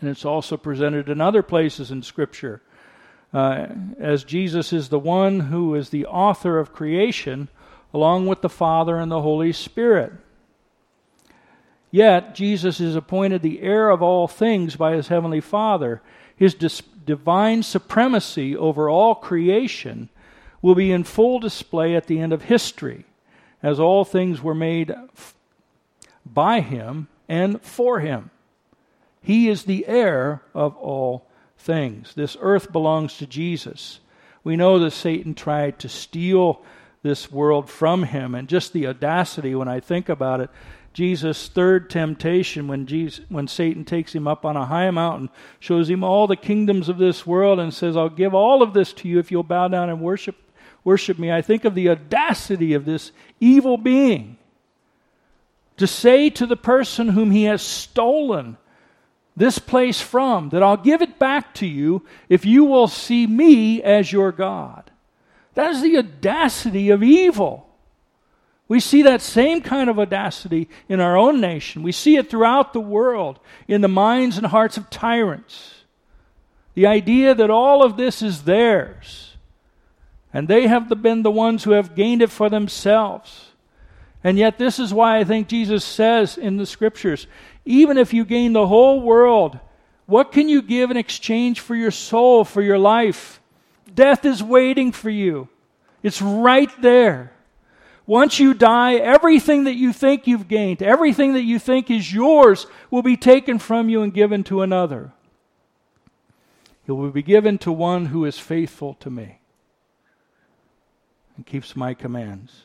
And 0.00 0.08
it's 0.08 0.24
also 0.24 0.56
presented 0.56 1.08
in 1.08 1.20
other 1.20 1.42
places 1.42 1.90
in 1.90 2.02
Scripture. 2.02 2.62
Uh, 3.34 3.66
as 3.98 4.24
Jesus 4.24 4.72
is 4.72 4.88
the 4.88 4.98
one 4.98 5.40
who 5.40 5.74
is 5.74 5.90
the 5.90 6.06
author 6.06 6.58
of 6.58 6.72
creation, 6.72 7.48
along 7.92 8.26
with 8.26 8.40
the 8.40 8.48
Father 8.48 8.98
and 8.98 9.10
the 9.10 9.22
Holy 9.22 9.52
Spirit. 9.52 10.12
Yet, 11.90 12.34
Jesus 12.34 12.80
is 12.80 12.94
appointed 12.94 13.42
the 13.42 13.62
heir 13.62 13.90
of 13.90 14.02
all 14.02 14.28
things 14.28 14.76
by 14.76 14.92
his 14.92 15.08
heavenly 15.08 15.40
Father. 15.40 16.02
His 16.36 16.54
dis- 16.54 16.82
divine 17.04 17.62
supremacy 17.62 18.56
over 18.56 18.90
all 18.90 19.14
creation 19.14 20.10
will 20.60 20.74
be 20.74 20.92
in 20.92 21.04
full 21.04 21.38
display 21.38 21.96
at 21.96 22.06
the 22.06 22.20
end 22.20 22.32
of 22.32 22.42
history, 22.42 23.04
as 23.62 23.80
all 23.80 24.04
things 24.04 24.42
were 24.42 24.54
made 24.54 24.90
f- 24.90 25.34
by 26.26 26.60
him 26.60 27.08
and 27.28 27.60
for 27.62 28.00
him. 28.00 28.30
He 29.22 29.48
is 29.48 29.64
the 29.64 29.86
heir 29.86 30.42
of 30.54 30.76
all 30.76 31.26
things. 31.56 32.14
This 32.14 32.36
earth 32.40 32.70
belongs 32.72 33.16
to 33.18 33.26
Jesus. 33.26 34.00
We 34.44 34.56
know 34.56 34.78
that 34.78 34.92
Satan 34.92 35.34
tried 35.34 35.78
to 35.80 35.88
steal 35.88 36.62
this 37.02 37.30
world 37.30 37.70
from 37.70 38.04
him, 38.04 38.34
and 38.34 38.48
just 38.48 38.72
the 38.72 38.86
audacity 38.86 39.54
when 39.54 39.68
I 39.68 39.80
think 39.80 40.08
about 40.08 40.40
it. 40.40 40.50
Jesus' 40.92 41.48
third 41.48 41.90
temptation, 41.90 42.66
when, 42.66 42.86
Jesus, 42.86 43.24
when 43.28 43.46
Satan 43.46 43.84
takes 43.84 44.14
him 44.14 44.26
up 44.26 44.44
on 44.44 44.56
a 44.56 44.66
high 44.66 44.90
mountain, 44.90 45.30
shows 45.60 45.88
him 45.88 46.02
all 46.02 46.26
the 46.26 46.36
kingdoms 46.36 46.88
of 46.88 46.98
this 46.98 47.26
world, 47.26 47.60
and 47.60 47.72
says, 47.72 47.96
I'll 47.96 48.08
give 48.08 48.34
all 48.34 48.62
of 48.62 48.74
this 48.74 48.92
to 48.94 49.08
you 49.08 49.18
if 49.18 49.30
you'll 49.30 49.42
bow 49.42 49.68
down 49.68 49.90
and 49.90 50.00
worship, 50.00 50.36
worship 50.82 51.18
me. 51.18 51.30
I 51.30 51.42
think 51.42 51.64
of 51.64 51.74
the 51.74 51.90
audacity 51.90 52.74
of 52.74 52.84
this 52.84 53.12
evil 53.38 53.76
being 53.76 54.38
to 55.76 55.86
say 55.86 56.28
to 56.30 56.46
the 56.46 56.56
person 56.56 57.10
whom 57.10 57.30
he 57.30 57.44
has 57.44 57.62
stolen 57.62 58.56
this 59.36 59.60
place 59.60 60.00
from, 60.00 60.48
that 60.48 60.64
I'll 60.64 60.76
give 60.76 61.00
it 61.00 61.18
back 61.18 61.54
to 61.54 61.66
you 61.66 62.04
if 62.28 62.44
you 62.44 62.64
will 62.64 62.88
see 62.88 63.24
me 63.26 63.80
as 63.82 64.12
your 64.12 64.32
God. 64.32 64.90
That 65.54 65.70
is 65.70 65.82
the 65.82 65.98
audacity 65.98 66.90
of 66.90 67.04
evil. 67.04 67.67
We 68.68 68.80
see 68.80 69.02
that 69.02 69.22
same 69.22 69.62
kind 69.62 69.88
of 69.88 69.98
audacity 69.98 70.68
in 70.88 71.00
our 71.00 71.16
own 71.16 71.40
nation. 71.40 71.82
We 71.82 71.92
see 71.92 72.16
it 72.16 72.28
throughout 72.28 72.74
the 72.74 72.80
world 72.80 73.40
in 73.66 73.80
the 73.80 73.88
minds 73.88 74.36
and 74.36 74.46
hearts 74.46 74.76
of 74.76 74.90
tyrants. 74.90 75.74
The 76.74 76.86
idea 76.86 77.34
that 77.34 77.50
all 77.50 77.82
of 77.82 77.96
this 77.96 78.20
is 78.20 78.42
theirs, 78.42 79.36
and 80.32 80.46
they 80.46 80.66
have 80.66 81.02
been 81.02 81.22
the 81.22 81.30
ones 81.30 81.64
who 81.64 81.70
have 81.72 81.94
gained 81.94 82.20
it 82.20 82.30
for 82.30 82.50
themselves. 82.50 83.46
And 84.22 84.36
yet, 84.36 84.58
this 84.58 84.78
is 84.78 84.92
why 84.92 85.18
I 85.18 85.24
think 85.24 85.48
Jesus 85.48 85.84
says 85.84 86.36
in 86.36 86.56
the 86.56 86.66
scriptures 86.66 87.26
even 87.64 87.98
if 87.98 88.14
you 88.14 88.24
gain 88.24 88.54
the 88.54 88.66
whole 88.66 89.02
world, 89.02 89.58
what 90.06 90.32
can 90.32 90.48
you 90.48 90.62
give 90.62 90.90
in 90.90 90.96
exchange 90.96 91.60
for 91.60 91.74
your 91.74 91.90
soul, 91.90 92.42
for 92.44 92.62
your 92.62 92.78
life? 92.78 93.42
Death 93.94 94.24
is 94.24 94.42
waiting 94.42 94.90
for 94.90 95.10
you, 95.10 95.48
it's 96.02 96.22
right 96.22 96.70
there. 96.80 97.32
Once 98.08 98.40
you 98.40 98.54
die, 98.54 98.94
everything 98.94 99.64
that 99.64 99.76
you 99.76 99.92
think 99.92 100.26
you've 100.26 100.48
gained, 100.48 100.82
everything 100.82 101.34
that 101.34 101.42
you 101.42 101.58
think 101.58 101.90
is 101.90 102.10
yours, 102.10 102.66
will 102.90 103.02
be 103.02 103.18
taken 103.18 103.58
from 103.58 103.90
you 103.90 104.00
and 104.00 104.14
given 104.14 104.42
to 104.42 104.62
another. 104.62 105.12
It 106.86 106.92
will 106.92 107.10
be 107.10 107.22
given 107.22 107.58
to 107.58 107.70
one 107.70 108.06
who 108.06 108.24
is 108.24 108.38
faithful 108.38 108.94
to 109.00 109.10
me 109.10 109.40
and 111.36 111.44
keeps 111.44 111.76
my 111.76 111.92
commands. 111.92 112.64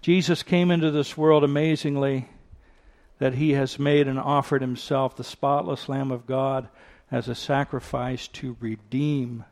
Jesus 0.00 0.44
came 0.44 0.70
into 0.70 0.92
this 0.92 1.16
world 1.16 1.42
amazingly 1.42 2.28
that 3.18 3.34
he 3.34 3.54
has 3.54 3.80
made 3.80 4.06
and 4.06 4.20
offered 4.20 4.62
himself, 4.62 5.16
the 5.16 5.24
spotless 5.24 5.88
Lamb 5.88 6.12
of 6.12 6.24
God, 6.24 6.68
as 7.10 7.26
a 7.26 7.34
sacrifice 7.34 8.28
to 8.28 8.56
redeem, 8.60 9.44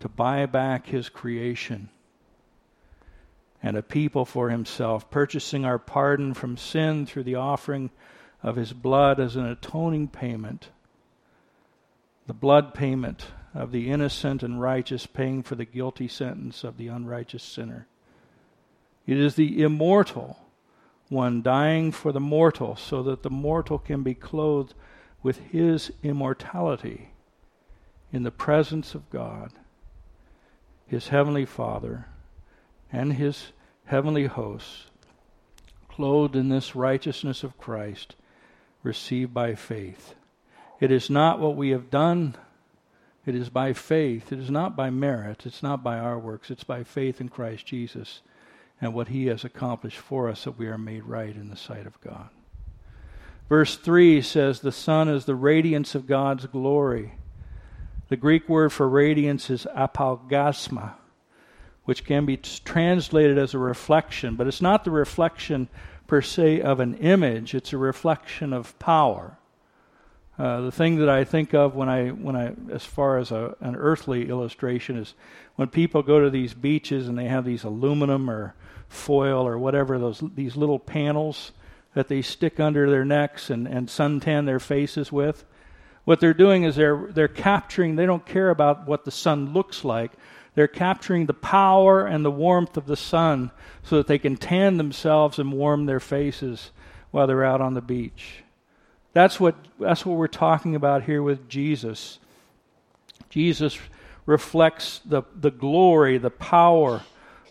to 0.00 0.08
buy 0.08 0.46
back 0.46 0.86
his 0.86 1.08
creation 1.08 1.88
and 3.62 3.76
a 3.76 3.82
people 3.82 4.24
for 4.24 4.50
himself, 4.50 5.10
purchasing 5.10 5.64
our 5.64 5.78
pardon 5.78 6.34
from 6.34 6.56
sin 6.56 7.06
through 7.06 7.24
the 7.24 7.34
offering 7.34 7.90
of 8.42 8.56
his 8.56 8.72
blood 8.72 9.18
as 9.18 9.34
an 9.34 9.46
atoning 9.46 10.08
payment. 10.08 10.68
The 12.26 12.34
blood 12.34 12.74
payment 12.74 13.26
of 13.54 13.72
the 13.72 13.90
innocent 13.90 14.42
and 14.42 14.60
righteous 14.60 15.06
paying 15.06 15.42
for 15.42 15.54
the 15.54 15.64
guilty 15.64 16.08
sentence 16.08 16.62
of 16.62 16.76
the 16.76 16.88
unrighteous 16.88 17.42
sinner. 17.42 17.86
It 19.06 19.18
is 19.18 19.34
the 19.34 19.62
immortal 19.62 20.38
one 21.08 21.40
dying 21.42 21.92
for 21.92 22.12
the 22.12 22.20
mortal 22.20 22.76
so 22.76 23.02
that 23.04 23.22
the 23.22 23.30
mortal 23.30 23.78
can 23.78 24.02
be 24.02 24.14
clothed 24.14 24.74
with 25.22 25.38
his 25.38 25.92
immortality 26.02 27.10
in 28.12 28.22
the 28.22 28.30
presence 28.30 28.94
of 28.94 29.08
God, 29.10 29.52
his 30.86 31.08
heavenly 31.08 31.44
Father, 31.44 32.06
and 32.92 33.14
his 33.14 33.52
heavenly 33.86 34.26
hosts, 34.26 34.86
clothed 35.88 36.36
in 36.36 36.48
this 36.48 36.76
righteousness 36.76 37.42
of 37.42 37.58
Christ, 37.58 38.14
received 38.82 39.34
by 39.34 39.54
faith. 39.54 40.14
It 40.80 40.92
is 40.92 41.10
not 41.10 41.40
what 41.40 41.56
we 41.56 41.70
have 41.70 41.90
done, 41.90 42.36
it 43.26 43.34
is 43.34 43.48
by 43.48 43.72
faith. 43.72 44.32
It 44.32 44.38
is 44.38 44.50
not 44.50 44.76
by 44.76 44.88
merit, 44.88 45.44
it's 45.44 45.62
not 45.62 45.82
by 45.82 45.98
our 45.98 46.18
works, 46.18 46.48
it's 46.50 46.64
by 46.64 46.84
faith 46.84 47.20
in 47.20 47.28
Christ 47.28 47.66
Jesus 47.66 48.22
and 48.80 48.94
what 48.94 49.08
he 49.08 49.26
has 49.26 49.44
accomplished 49.44 49.98
for 49.98 50.28
us 50.28 50.44
that 50.44 50.58
we 50.58 50.68
are 50.68 50.78
made 50.78 51.02
right 51.04 51.34
in 51.34 51.50
the 51.50 51.56
sight 51.56 51.86
of 51.86 52.00
God. 52.00 52.28
Verse 53.48 53.76
3 53.76 54.22
says, 54.22 54.60
The 54.60 54.72
Son 54.72 55.08
is 55.08 55.24
the 55.24 55.34
radiance 55.34 55.94
of 55.94 56.06
God's 56.06 56.46
glory. 56.46 57.14
The 58.08 58.16
Greek 58.16 58.48
word 58.48 58.72
for 58.72 58.88
radiance 58.88 59.50
is 59.50 59.66
apaugasma 59.76 60.94
which 61.86 62.04
can 62.04 62.26
be 62.26 62.36
translated 62.36 63.38
as 63.38 63.54
a 63.54 63.58
reflection, 63.58 64.34
but 64.34 64.46
it's 64.46 64.60
not 64.60 64.84
the 64.84 64.90
reflection 64.90 65.68
per 66.06 66.20
se 66.20 66.60
of 66.60 66.80
an 66.80 66.94
image, 66.96 67.54
it's 67.54 67.72
a 67.72 67.78
reflection 67.78 68.52
of 68.52 68.78
power. 68.78 69.38
Uh, 70.38 70.60
the 70.62 70.72
thing 70.72 70.96
that 70.96 71.08
I 71.08 71.24
think 71.24 71.54
of 71.54 71.74
when 71.74 71.88
I, 71.88 72.08
when 72.08 72.36
I, 72.36 72.52
as 72.70 72.84
far 72.84 73.18
as 73.18 73.30
a, 73.30 73.56
an 73.60 73.74
earthly 73.76 74.28
illustration, 74.28 74.98
is 74.98 75.14
when 75.54 75.68
people 75.68 76.02
go 76.02 76.20
to 76.20 76.28
these 76.28 76.52
beaches 76.52 77.08
and 77.08 77.16
they 77.16 77.28
have 77.28 77.44
these 77.44 77.64
aluminum 77.64 78.28
or 78.28 78.54
foil 78.88 79.46
or 79.46 79.56
whatever 79.56 79.98
those 79.98 80.22
these 80.34 80.54
little 80.54 80.78
panels 80.78 81.52
that 81.94 82.08
they 82.08 82.20
stick 82.20 82.60
under 82.60 82.90
their 82.90 83.04
necks 83.04 83.48
and, 83.48 83.66
and 83.66 83.88
suntan 83.88 84.44
their 84.44 84.60
faces 84.60 85.10
with. 85.10 85.44
What 86.06 86.20
they're 86.20 86.32
doing 86.32 86.62
is 86.62 86.76
they're 86.76 87.08
they're 87.10 87.28
capturing. 87.28 87.96
They 87.96 88.06
don't 88.06 88.24
care 88.24 88.48
about 88.48 88.86
what 88.86 89.04
the 89.04 89.10
sun 89.10 89.52
looks 89.52 89.84
like. 89.84 90.12
They're 90.54 90.68
capturing 90.68 91.26
the 91.26 91.34
power 91.34 92.06
and 92.06 92.24
the 92.24 92.30
warmth 92.30 92.76
of 92.76 92.86
the 92.86 92.96
sun 92.96 93.50
so 93.82 93.96
that 93.96 94.06
they 94.06 94.18
can 94.18 94.36
tan 94.36 94.78
themselves 94.78 95.38
and 95.38 95.52
warm 95.52 95.84
their 95.84 96.00
faces 96.00 96.70
while 97.10 97.26
they're 97.26 97.44
out 97.44 97.60
on 97.60 97.74
the 97.74 97.82
beach. 97.82 98.44
That's 99.12 99.40
what, 99.40 99.56
that's 99.80 100.06
what 100.06 100.16
we're 100.16 100.28
talking 100.28 100.74
about 100.74 101.02
here 101.02 101.22
with 101.22 101.48
Jesus. 101.48 102.18
Jesus 103.28 103.78
reflects 104.26 105.00
the, 105.04 105.22
the 105.34 105.50
glory, 105.50 106.18
the 106.18 106.30
power 106.30 107.02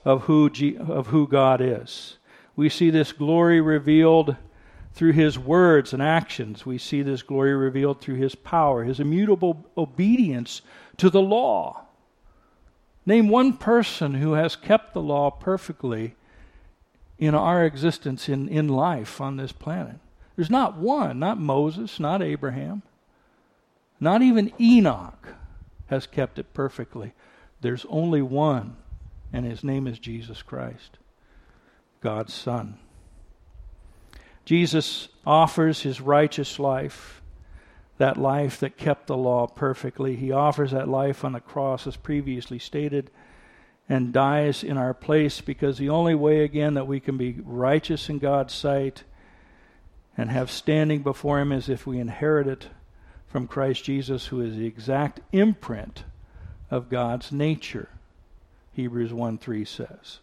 of 0.04 0.24
who, 0.24 0.50
G, 0.50 0.78
of 0.78 1.08
who 1.08 1.28
God 1.28 1.62
is. 1.62 2.18
We 2.56 2.70
see 2.70 2.90
this 2.90 3.12
glory 3.12 3.62
revealed 3.62 4.36
through 4.96 5.12
his 5.12 5.38
words 5.38 5.92
and 5.94 6.02
actions. 6.02 6.66
We 6.66 6.78
see 6.78 7.02
this 7.02 7.22
glory 7.22 7.54
revealed 7.54 8.00
through 8.00 8.16
his 8.16 8.34
power, 8.34 8.86
his 8.86 9.02
immutable 9.02 9.66
obedience 9.78 10.62
to 10.98 11.10
the 11.10 11.22
law. 11.22 11.82
Name 13.06 13.28
one 13.28 13.54
person 13.54 14.16
who 14.16 14.34
has 14.34 14.56
kept 14.56 14.94
the 14.94 15.02
law 15.02 15.30
perfectly 15.30 16.16
in 17.20 17.36
our 17.36 17.66
existence 17.66 18.30
in, 18.30 18.48
in 18.48 18.70
life 18.70 19.20
on 19.20 19.36
this 19.36 19.52
planet. 19.52 19.98
There's 20.36 20.50
not 20.50 20.78
one, 20.78 21.20
not 21.20 21.40
Moses, 21.40 22.00
not 22.00 22.22
Abraham, 22.22 22.82
not 24.00 24.22
even 24.22 24.54
Enoch 24.60 25.36
has 25.88 26.08
kept 26.08 26.40
it 26.40 26.54
perfectly. 26.54 27.14
There's 27.60 27.86
only 27.90 28.22
one, 28.22 28.78
and 29.32 29.46
his 29.46 29.64
name 29.64 29.88
is 29.88 30.00
Jesus 30.00 30.42
Christ, 30.42 30.98
God's 32.02 32.34
Son. 32.34 32.80
Jesus 34.46 35.10
offers 35.26 35.82
his 35.82 36.00
righteous 36.00 36.60
life 36.60 37.22
that 37.98 38.18
life 38.18 38.60
that 38.60 38.78
kept 38.78 39.08
the 39.08 39.18
law 39.18 39.48
perfectly. 39.48 40.16
He 40.16 40.32
offers 40.32 40.72
that 40.72 40.88
life 40.88 41.24
on 41.24 41.32
the 41.32 41.40
cross, 41.40 41.88
as 41.88 41.96
previously 41.96 42.60
stated, 42.60 43.10
and 43.88 44.14
dies 44.14 44.64
in 44.64 44.78
our 44.78 44.94
place 44.94 45.42
because 45.42 45.78
the 45.78 45.90
only 45.90 46.16
way, 46.16 46.44
again, 46.44 46.74
that 46.74 46.88
we 46.88 47.00
can 47.00 47.18
be 47.18 47.38
righteous 47.44 48.10
in 48.10 48.20
God's 48.20 48.54
sight 48.54 49.04
and 50.18 50.30
have 50.30 50.52
standing 50.52 51.04
before 51.04 51.40
Him 51.40 51.52
is 51.52 51.70
if 51.70 51.86
we 51.86 52.00
inherit 52.00 52.48
it 52.48 52.68
from 53.28 53.48
Christ 53.48 53.84
Jesus, 53.84 54.28
who 54.28 54.42
is 54.42 54.56
the 54.56 54.66
exact 54.66 55.22
imprint 55.32 56.04
of 56.72 56.90
God's 56.90 57.32
nature, 57.32 57.90
Hebrews 58.74 59.14
1 59.14 59.38
3 59.38 59.66
says. 59.66 60.20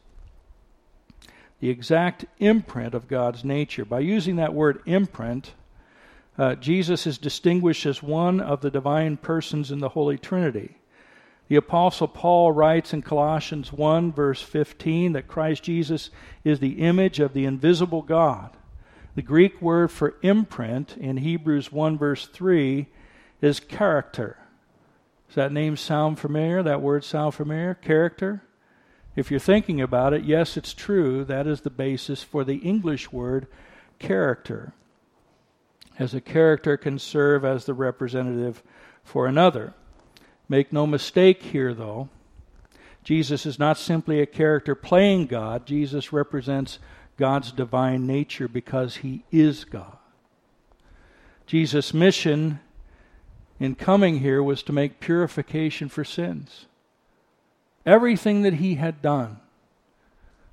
The 1.62 1.70
exact 1.70 2.24
imprint 2.40 2.92
of 2.92 3.06
God's 3.06 3.44
nature. 3.44 3.84
By 3.84 4.00
using 4.00 4.34
that 4.34 4.52
word 4.52 4.82
imprint, 4.84 5.52
uh, 6.36 6.56
Jesus 6.56 7.06
is 7.06 7.18
distinguished 7.18 7.86
as 7.86 8.02
one 8.02 8.40
of 8.40 8.62
the 8.62 8.70
divine 8.70 9.16
persons 9.16 9.70
in 9.70 9.78
the 9.78 9.90
Holy 9.90 10.18
Trinity. 10.18 10.76
The 11.46 11.54
Apostle 11.54 12.08
Paul 12.08 12.50
writes 12.50 12.92
in 12.92 13.02
Colossians 13.02 13.72
1, 13.72 14.12
verse 14.12 14.42
15, 14.42 15.12
that 15.12 15.28
Christ 15.28 15.62
Jesus 15.62 16.10
is 16.42 16.58
the 16.58 16.80
image 16.80 17.20
of 17.20 17.32
the 17.32 17.44
invisible 17.44 18.02
God. 18.02 18.50
The 19.14 19.22
Greek 19.22 19.62
word 19.62 19.92
for 19.92 20.16
imprint 20.20 20.96
in 20.96 21.18
Hebrews 21.18 21.70
1, 21.70 21.96
verse 21.96 22.26
3 22.26 22.88
is 23.40 23.60
character. 23.60 24.36
Does 25.28 25.36
that 25.36 25.52
name 25.52 25.76
sound 25.76 26.18
familiar? 26.18 26.60
That 26.64 26.82
word 26.82 27.04
sound 27.04 27.34
familiar? 27.34 27.74
Character? 27.74 28.42
If 29.14 29.30
you're 29.30 29.40
thinking 29.40 29.80
about 29.80 30.14
it, 30.14 30.24
yes, 30.24 30.56
it's 30.56 30.72
true. 30.72 31.24
That 31.24 31.46
is 31.46 31.60
the 31.60 31.70
basis 31.70 32.22
for 32.22 32.44
the 32.44 32.56
English 32.56 33.12
word 33.12 33.46
character 33.98 34.72
as 35.98 36.14
a 36.14 36.20
character 36.20 36.76
can 36.76 36.98
serve 36.98 37.44
as 37.44 37.64
the 37.64 37.74
representative 37.74 38.62
for 39.04 39.26
another. 39.26 39.74
Make 40.48 40.72
no 40.72 40.86
mistake 40.86 41.42
here, 41.42 41.74
though. 41.74 42.08
Jesus 43.04 43.46
is 43.46 43.58
not 43.58 43.78
simply 43.78 44.20
a 44.20 44.26
character 44.26 44.74
playing 44.74 45.26
God, 45.26 45.66
Jesus 45.66 46.12
represents 46.12 46.78
God's 47.16 47.52
divine 47.52 48.06
nature 48.06 48.48
because 48.48 48.96
he 48.96 49.24
is 49.30 49.64
God. 49.64 49.98
Jesus' 51.46 51.92
mission 51.92 52.60
in 53.58 53.74
coming 53.74 54.20
here 54.20 54.42
was 54.42 54.62
to 54.62 54.72
make 54.72 55.00
purification 55.00 55.88
for 55.88 56.04
sins. 56.04 56.66
Everything 57.84 58.42
that 58.42 58.54
he 58.54 58.76
had 58.76 59.02
done 59.02 59.40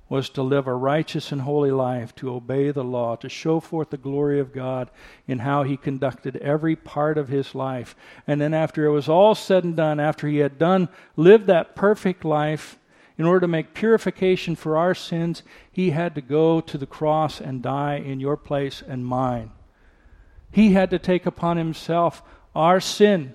was 0.08 0.28
to 0.30 0.42
live 0.42 0.66
a 0.66 0.74
righteous 0.74 1.30
and 1.30 1.42
holy 1.42 1.70
life, 1.70 2.12
to 2.16 2.34
obey 2.34 2.72
the 2.72 2.82
law, 2.82 3.14
to 3.14 3.28
show 3.28 3.60
forth 3.60 3.90
the 3.90 3.96
glory 3.96 4.40
of 4.40 4.52
God 4.52 4.90
in 5.28 5.38
how 5.38 5.62
he 5.62 5.76
conducted 5.76 6.36
every 6.38 6.74
part 6.74 7.16
of 7.16 7.28
his 7.28 7.54
life. 7.54 7.94
And 8.26 8.40
then, 8.40 8.52
after 8.52 8.84
it 8.84 8.90
was 8.90 9.08
all 9.08 9.36
said 9.36 9.62
and 9.62 9.76
done, 9.76 10.00
after 10.00 10.26
he 10.26 10.38
had 10.38 10.58
done, 10.58 10.88
lived 11.14 11.46
that 11.46 11.76
perfect 11.76 12.24
life, 12.24 12.76
in 13.16 13.26
order 13.26 13.40
to 13.40 13.48
make 13.48 13.74
purification 13.74 14.56
for 14.56 14.76
our 14.78 14.94
sins, 14.94 15.42
he 15.70 15.90
had 15.90 16.14
to 16.14 16.22
go 16.22 16.60
to 16.62 16.78
the 16.78 16.86
cross 16.86 17.38
and 17.40 17.62
die 17.62 17.96
in 17.96 18.18
your 18.18 18.36
place 18.36 18.82
and 18.86 19.04
mine. 19.06 19.50
He 20.50 20.72
had 20.72 20.90
to 20.90 20.98
take 20.98 21.26
upon 21.26 21.56
himself 21.56 22.22
our 22.54 22.80
sin 22.80 23.34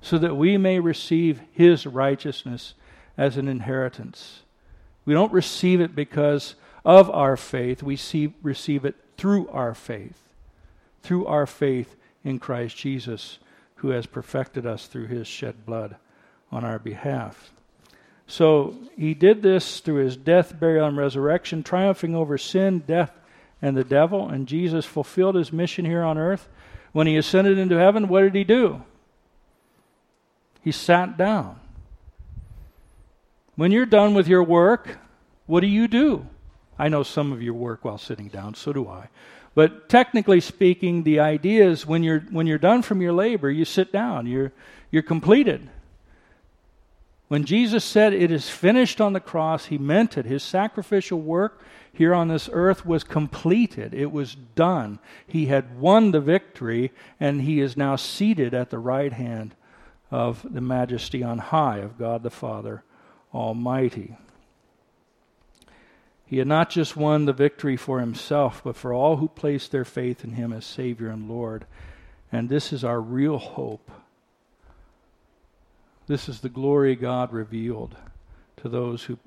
so 0.00 0.16
that 0.18 0.36
we 0.36 0.56
may 0.56 0.80
receive 0.80 1.42
his 1.52 1.86
righteousness 1.86 2.74
as 3.20 3.36
an 3.36 3.48
inheritance. 3.48 4.40
We 5.04 5.12
don't 5.12 5.30
receive 5.30 5.82
it 5.82 5.94
because 5.94 6.54
of 6.86 7.10
our 7.10 7.36
faith, 7.36 7.82
we 7.82 7.94
see, 7.94 8.32
receive 8.42 8.86
it 8.86 8.96
through 9.18 9.46
our 9.50 9.74
faith. 9.74 10.18
Through 11.02 11.26
our 11.26 11.46
faith 11.46 11.96
in 12.24 12.38
Christ 12.38 12.78
Jesus, 12.78 13.38
who 13.76 13.90
has 13.90 14.06
perfected 14.06 14.64
us 14.64 14.86
through 14.86 15.08
his 15.08 15.26
shed 15.26 15.66
blood 15.66 15.96
on 16.50 16.64
our 16.64 16.78
behalf. 16.78 17.50
So 18.26 18.74
he 18.96 19.12
did 19.12 19.42
this 19.42 19.80
through 19.80 20.02
his 20.02 20.16
death, 20.16 20.58
burial, 20.58 20.88
and 20.88 20.96
resurrection, 20.96 21.62
triumphing 21.62 22.14
over 22.14 22.38
sin, 22.38 22.78
death, 22.86 23.12
and 23.60 23.76
the 23.76 23.84
devil. 23.84 24.30
And 24.30 24.48
Jesus 24.48 24.86
fulfilled 24.86 25.34
his 25.34 25.52
mission 25.52 25.84
here 25.84 26.02
on 26.02 26.16
earth. 26.16 26.48
When 26.92 27.06
he 27.06 27.18
ascended 27.18 27.58
into 27.58 27.76
heaven, 27.76 28.08
what 28.08 28.22
did 28.22 28.34
he 28.34 28.44
do? 28.44 28.82
He 30.62 30.72
sat 30.72 31.18
down. 31.18 31.59
When 33.60 33.72
you're 33.72 33.84
done 33.84 34.14
with 34.14 34.26
your 34.26 34.42
work, 34.42 34.96
what 35.44 35.60
do 35.60 35.66
you 35.66 35.86
do? 35.86 36.26
I 36.78 36.88
know 36.88 37.02
some 37.02 37.30
of 37.30 37.42
you 37.42 37.52
work 37.52 37.84
while 37.84 37.98
sitting 37.98 38.28
down, 38.28 38.54
so 38.54 38.72
do 38.72 38.88
I. 38.88 39.10
But 39.54 39.90
technically 39.90 40.40
speaking, 40.40 41.02
the 41.02 41.20
idea 41.20 41.68
is 41.68 41.84
when 41.84 42.02
you're 42.02 42.20
when 42.20 42.46
you're 42.46 42.56
done 42.56 42.80
from 42.80 43.02
your 43.02 43.12
labor, 43.12 43.50
you 43.50 43.66
sit 43.66 43.92
down. 43.92 44.26
You're 44.26 44.54
you're 44.90 45.02
completed. 45.02 45.68
When 47.28 47.44
Jesus 47.44 47.84
said 47.84 48.14
it 48.14 48.30
is 48.30 48.48
finished 48.48 48.98
on 48.98 49.12
the 49.12 49.20
cross, 49.20 49.66
he 49.66 49.76
meant 49.76 50.16
it. 50.16 50.24
His 50.24 50.42
sacrificial 50.42 51.20
work 51.20 51.60
here 51.92 52.14
on 52.14 52.28
this 52.28 52.48
earth 52.50 52.86
was 52.86 53.04
completed. 53.04 53.92
It 53.92 54.10
was 54.10 54.36
done. 54.54 55.00
He 55.26 55.46
had 55.48 55.78
won 55.78 56.12
the 56.12 56.20
victory, 56.22 56.92
and 57.20 57.42
he 57.42 57.60
is 57.60 57.76
now 57.76 57.96
seated 57.96 58.54
at 58.54 58.70
the 58.70 58.78
right 58.78 59.12
hand 59.12 59.54
of 60.10 60.46
the 60.50 60.62
majesty 60.62 61.22
on 61.22 61.36
high 61.36 61.80
of 61.80 61.98
God 61.98 62.22
the 62.22 62.30
Father 62.30 62.84
Almighty. 63.34 64.16
He 66.26 66.38
had 66.38 66.46
not 66.46 66.70
just 66.70 66.96
won 66.96 67.24
the 67.24 67.32
victory 67.32 67.76
for 67.76 67.98
himself, 68.00 68.62
but 68.62 68.76
for 68.76 68.92
all 68.92 69.16
who 69.16 69.28
place 69.28 69.66
their 69.66 69.84
faith 69.84 70.22
in 70.22 70.32
him 70.32 70.52
as 70.52 70.64
Savior 70.64 71.08
and 71.08 71.28
Lord. 71.28 71.66
And 72.30 72.48
this 72.48 72.72
is 72.72 72.84
our 72.84 73.00
real 73.00 73.38
hope. 73.38 73.90
This 76.06 76.28
is 76.28 76.40
the 76.40 76.48
glory 76.48 76.94
God 76.94 77.32
revealed 77.32 77.96
to 78.58 78.68
those 78.68 79.04
who 79.04 79.18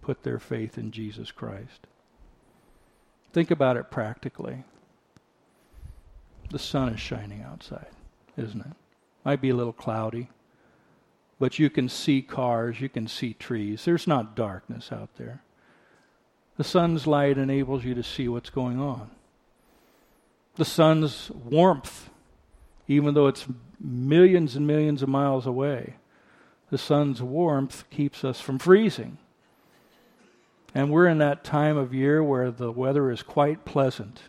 put 0.00 0.22
their 0.22 0.38
faith 0.38 0.78
in 0.78 0.92
Jesus 0.92 1.30
Christ. 1.30 1.86
Think 3.32 3.50
about 3.50 3.76
it 3.76 3.90
practically. 3.90 4.64
The 6.50 6.58
sun 6.58 6.88
is 6.88 7.00
shining 7.00 7.42
outside, 7.42 7.90
isn't 8.36 8.60
it? 8.60 8.72
Might 9.24 9.40
be 9.40 9.50
a 9.50 9.54
little 9.54 9.72
cloudy, 9.72 10.30
but 11.40 11.58
you 11.58 11.70
can 11.70 11.88
see 11.88 12.20
cars, 12.20 12.80
you 12.80 12.88
can 12.90 13.08
see 13.08 13.32
trees. 13.32 13.86
There's 13.86 14.06
not 14.06 14.36
darkness 14.36 14.92
out 14.92 15.08
there. 15.16 15.42
The 16.58 16.64
sun's 16.64 17.06
light 17.06 17.38
enables 17.38 17.82
you 17.82 17.94
to 17.94 18.02
see 18.02 18.28
what's 18.28 18.50
going 18.50 18.78
on. 18.78 19.10
The 20.56 20.66
sun's 20.66 21.30
warmth, 21.30 22.10
even 22.86 23.14
though 23.14 23.26
it's 23.26 23.46
millions 23.80 24.54
and 24.54 24.66
millions 24.66 25.02
of 25.02 25.08
miles 25.08 25.46
away, 25.46 25.94
the 26.68 26.76
sun's 26.76 27.22
warmth 27.22 27.88
keeps 27.88 28.22
us 28.22 28.38
from 28.38 28.58
freezing. 28.58 29.16
And 30.74 30.90
we're 30.90 31.08
in 31.08 31.18
that 31.18 31.42
time 31.42 31.78
of 31.78 31.94
year 31.94 32.22
where 32.22 32.50
the 32.50 32.70
weather 32.70 33.10
is 33.10 33.22
quite 33.22 33.64
pleasant. 33.64 34.20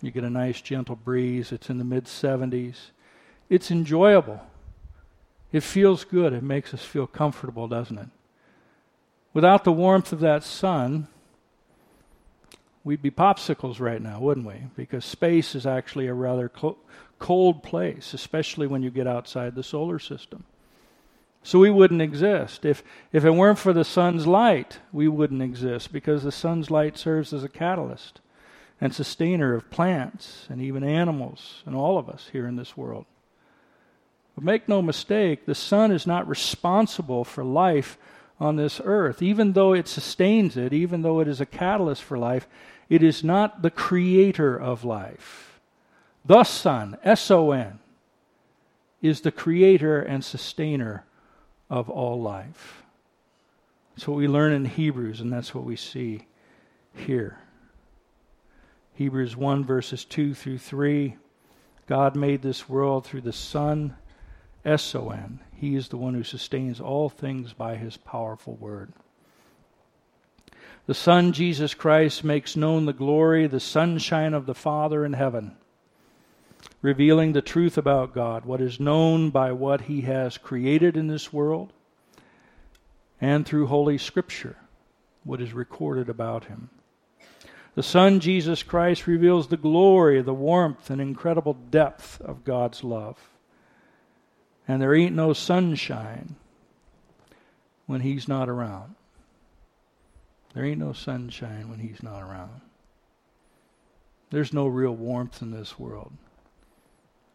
You 0.00 0.12
get 0.12 0.22
a 0.22 0.30
nice 0.30 0.60
gentle 0.60 0.94
breeze, 0.94 1.50
it's 1.50 1.68
in 1.68 1.78
the 1.78 1.84
mid 1.84 2.04
70s. 2.04 2.76
It's 3.50 3.72
enjoyable. 3.72 4.40
It 5.52 5.62
feels 5.62 6.04
good. 6.04 6.32
It 6.32 6.42
makes 6.42 6.74
us 6.74 6.84
feel 6.84 7.06
comfortable, 7.06 7.68
doesn't 7.68 7.98
it? 7.98 8.08
Without 9.32 9.64
the 9.64 9.72
warmth 9.72 10.12
of 10.12 10.20
that 10.20 10.42
sun, 10.42 11.08
we'd 12.84 13.02
be 13.02 13.10
popsicles 13.10 13.80
right 13.80 14.00
now, 14.00 14.20
wouldn't 14.20 14.46
we? 14.46 14.64
Because 14.76 15.04
space 15.04 15.54
is 15.54 15.66
actually 15.66 16.06
a 16.06 16.14
rather 16.14 16.48
co- 16.48 16.78
cold 17.18 17.62
place, 17.62 18.14
especially 18.14 18.66
when 18.66 18.82
you 18.82 18.90
get 18.90 19.06
outside 19.06 19.54
the 19.54 19.62
solar 19.62 19.98
system. 19.98 20.44
So 21.42 21.58
we 21.58 21.70
wouldn't 21.70 22.02
exist. 22.02 22.64
If, 22.64 22.82
if 23.12 23.24
it 23.24 23.30
weren't 23.30 23.58
for 23.58 23.72
the 23.72 23.84
sun's 23.84 24.26
light, 24.26 24.80
we 24.92 25.08
wouldn't 25.08 25.42
exist 25.42 25.92
because 25.92 26.22
the 26.22 26.32
sun's 26.32 26.70
light 26.70 26.98
serves 26.98 27.32
as 27.32 27.44
a 27.44 27.48
catalyst 27.48 28.20
and 28.80 28.94
sustainer 28.94 29.54
of 29.54 29.70
plants 29.70 30.46
and 30.48 30.60
even 30.60 30.84
animals 30.84 31.62
and 31.64 31.74
all 31.74 31.98
of 31.98 32.08
us 32.08 32.28
here 32.32 32.46
in 32.46 32.56
this 32.56 32.76
world. 32.76 33.06
But 34.38 34.44
make 34.44 34.68
no 34.68 34.80
mistake, 34.80 35.46
the 35.46 35.54
sun 35.56 35.90
is 35.90 36.06
not 36.06 36.28
responsible 36.28 37.24
for 37.24 37.42
life 37.42 37.98
on 38.38 38.54
this 38.54 38.80
earth. 38.84 39.20
Even 39.20 39.54
though 39.54 39.72
it 39.72 39.88
sustains 39.88 40.56
it, 40.56 40.72
even 40.72 41.02
though 41.02 41.18
it 41.18 41.26
is 41.26 41.40
a 41.40 41.46
catalyst 41.46 42.04
for 42.04 42.16
life, 42.16 42.46
it 42.88 43.02
is 43.02 43.24
not 43.24 43.62
the 43.62 43.70
creator 43.72 44.56
of 44.56 44.84
life. 44.84 45.58
The 46.24 46.44
sun, 46.44 46.98
S 47.02 47.32
O 47.32 47.50
N, 47.50 47.80
is 49.02 49.22
the 49.22 49.32
creator 49.32 50.00
and 50.00 50.24
sustainer 50.24 51.04
of 51.68 51.90
all 51.90 52.22
life. 52.22 52.84
That's 53.96 54.06
what 54.06 54.18
we 54.18 54.28
learn 54.28 54.52
in 54.52 54.66
Hebrews, 54.66 55.20
and 55.20 55.32
that's 55.32 55.52
what 55.52 55.64
we 55.64 55.74
see 55.74 56.28
here. 56.94 57.40
Hebrews 58.94 59.36
1, 59.36 59.64
verses 59.64 60.04
2 60.04 60.32
through 60.32 60.58
3. 60.58 61.16
God 61.88 62.14
made 62.14 62.42
this 62.42 62.68
world 62.68 63.04
through 63.04 63.22
the 63.22 63.32
Son 63.32 63.96
S 64.64 64.94
O 64.94 65.10
N. 65.10 65.40
He 65.54 65.74
is 65.74 65.88
the 65.88 65.96
one 65.96 66.14
who 66.14 66.22
sustains 66.22 66.80
all 66.80 67.08
things 67.08 67.52
by 67.52 67.76
his 67.76 67.96
powerful 67.96 68.54
word. 68.54 68.92
The 70.86 70.94
Son, 70.94 71.32
Jesus 71.32 71.74
Christ, 71.74 72.24
makes 72.24 72.56
known 72.56 72.86
the 72.86 72.92
glory, 72.92 73.46
the 73.46 73.60
sunshine 73.60 74.34
of 74.34 74.46
the 74.46 74.54
Father 74.54 75.04
in 75.04 75.12
heaven, 75.12 75.56
revealing 76.80 77.32
the 77.32 77.42
truth 77.42 77.76
about 77.76 78.14
God, 78.14 78.44
what 78.44 78.60
is 78.60 78.80
known 78.80 79.30
by 79.30 79.52
what 79.52 79.82
he 79.82 80.02
has 80.02 80.38
created 80.38 80.96
in 80.96 81.08
this 81.08 81.32
world, 81.32 81.72
and 83.20 83.44
through 83.44 83.66
Holy 83.66 83.98
Scripture, 83.98 84.56
what 85.24 85.42
is 85.42 85.52
recorded 85.52 86.08
about 86.08 86.46
him. 86.46 86.70
The 87.74 87.82
Son, 87.82 88.18
Jesus 88.20 88.62
Christ, 88.62 89.06
reveals 89.06 89.48
the 89.48 89.56
glory, 89.56 90.22
the 90.22 90.34
warmth, 90.34 90.88
and 90.88 91.00
incredible 91.00 91.54
depth 91.54 92.20
of 92.20 92.44
God's 92.44 92.82
love 92.82 93.18
and 94.68 94.82
there 94.82 94.94
ain't 94.94 95.16
no 95.16 95.32
sunshine 95.32 96.36
when 97.86 98.02
he's 98.02 98.28
not 98.28 98.50
around. 98.50 98.94
There 100.54 100.64
ain't 100.64 100.78
no 100.78 100.92
sunshine 100.92 101.70
when 101.70 101.78
he's 101.78 102.02
not 102.02 102.22
around. 102.22 102.60
There's 104.30 104.52
no 104.52 104.66
real 104.66 104.94
warmth 104.94 105.40
in 105.40 105.50
this 105.50 105.78
world 105.78 106.12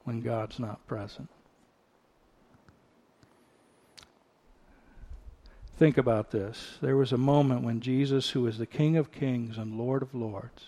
when 0.03 0.21
God's 0.21 0.59
not 0.59 0.85
present. 0.87 1.29
Think 5.75 5.97
about 5.97 6.29
this. 6.29 6.77
There 6.81 6.95
was 6.95 7.11
a 7.11 7.17
moment 7.17 7.63
when 7.63 7.81
Jesus, 7.81 8.29
who 8.29 8.45
is 8.45 8.59
the 8.59 8.67
King 8.67 8.95
of 8.95 9.11
kings 9.11 9.57
and 9.57 9.75
Lord 9.75 10.03
of 10.03 10.13
lords, 10.13 10.65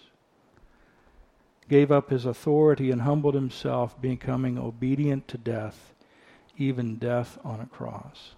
gave 1.70 1.92
up 1.92 2.10
his 2.10 2.26
authority 2.26 2.90
and 2.90 3.04
humbled 3.04 3.36
himself, 3.36 4.02
becoming 4.02 4.58
obedient 4.58 5.28
to 5.28 5.38
death 5.38 5.95
even 6.58 6.96
death 6.96 7.38
on 7.44 7.60
a 7.60 7.66
cross. 7.66 8.32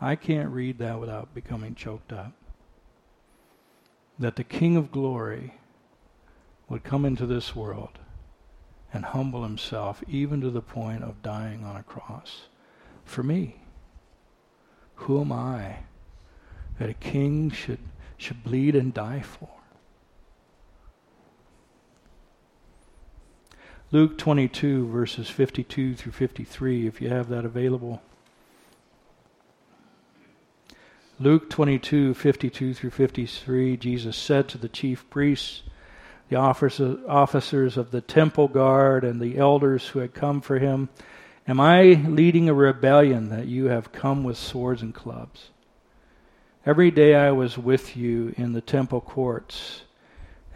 I 0.00 0.16
can't 0.16 0.50
read 0.50 0.78
that 0.78 1.00
without 1.00 1.34
becoming 1.34 1.74
choked 1.74 2.12
up. 2.12 2.32
That 4.18 4.36
the 4.36 4.44
King 4.44 4.76
of 4.76 4.92
glory 4.92 5.54
would 6.68 6.84
come 6.84 7.04
into 7.04 7.26
this 7.26 7.54
world 7.54 7.98
and 8.92 9.04
humble 9.04 9.42
himself 9.42 10.02
even 10.08 10.40
to 10.40 10.50
the 10.50 10.62
point 10.62 11.02
of 11.04 11.22
dying 11.22 11.64
on 11.64 11.76
a 11.76 11.82
cross 11.82 12.42
for 13.04 13.22
me. 13.22 13.56
Who 14.96 15.20
am 15.20 15.32
I 15.32 15.78
that 16.78 16.88
a 16.88 16.94
king 16.94 17.50
should, 17.50 17.78
should 18.16 18.42
bleed 18.42 18.74
and 18.74 18.92
die 18.92 19.20
for? 19.20 19.48
Luke 23.92 24.18
22, 24.18 24.88
verses 24.88 25.30
52 25.30 25.94
through 25.94 26.10
53, 26.10 26.88
if 26.88 27.00
you 27.00 27.08
have 27.08 27.28
that 27.28 27.44
available. 27.44 28.02
Luke 31.20 31.48
22, 31.48 32.12
52 32.12 32.74
through 32.74 32.90
53, 32.90 33.76
Jesus 33.76 34.16
said 34.16 34.48
to 34.48 34.58
the 34.58 34.68
chief 34.68 35.08
priests, 35.08 35.62
the 36.28 36.34
officers 36.34 37.76
of 37.76 37.92
the 37.92 38.00
temple 38.00 38.48
guard, 38.48 39.04
and 39.04 39.20
the 39.20 39.38
elders 39.38 39.86
who 39.88 40.00
had 40.00 40.14
come 40.14 40.40
for 40.40 40.58
him, 40.58 40.88
Am 41.46 41.60
I 41.60 41.82
leading 42.08 42.48
a 42.48 42.54
rebellion 42.54 43.28
that 43.28 43.46
you 43.46 43.66
have 43.66 43.92
come 43.92 44.24
with 44.24 44.36
swords 44.36 44.82
and 44.82 44.92
clubs? 44.92 45.50
Every 46.66 46.90
day 46.90 47.14
I 47.14 47.30
was 47.30 47.56
with 47.56 47.96
you 47.96 48.34
in 48.36 48.52
the 48.52 48.60
temple 48.60 49.00
courts 49.00 49.82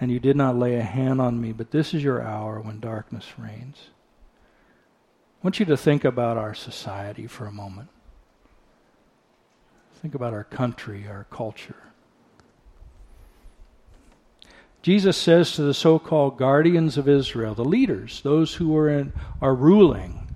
and 0.00 0.10
you 0.10 0.18
did 0.18 0.36
not 0.36 0.56
lay 0.56 0.76
a 0.76 0.82
hand 0.82 1.20
on 1.20 1.40
me, 1.40 1.52
but 1.52 1.70
this 1.70 1.92
is 1.92 2.02
your 2.02 2.22
hour 2.22 2.58
when 2.58 2.80
darkness 2.80 3.26
reigns. 3.36 3.90
I 5.40 5.46
want 5.46 5.60
you 5.60 5.66
to 5.66 5.76
think 5.76 6.04
about 6.04 6.38
our 6.38 6.54
society 6.54 7.26
for 7.26 7.46
a 7.46 7.52
moment. 7.52 7.90
Think 10.00 10.14
about 10.14 10.32
our 10.32 10.44
country, 10.44 11.06
our 11.06 11.26
culture. 11.30 11.76
Jesus 14.82 15.18
says 15.18 15.52
to 15.52 15.62
the 15.62 15.74
so 15.74 15.98
called 15.98 16.38
guardians 16.38 16.96
of 16.96 17.06
Israel, 17.06 17.54
the 17.54 17.64
leaders, 17.64 18.22
those 18.22 18.54
who 18.54 18.74
are, 18.74 18.88
in, 18.88 19.12
are 19.42 19.54
ruling, 19.54 20.34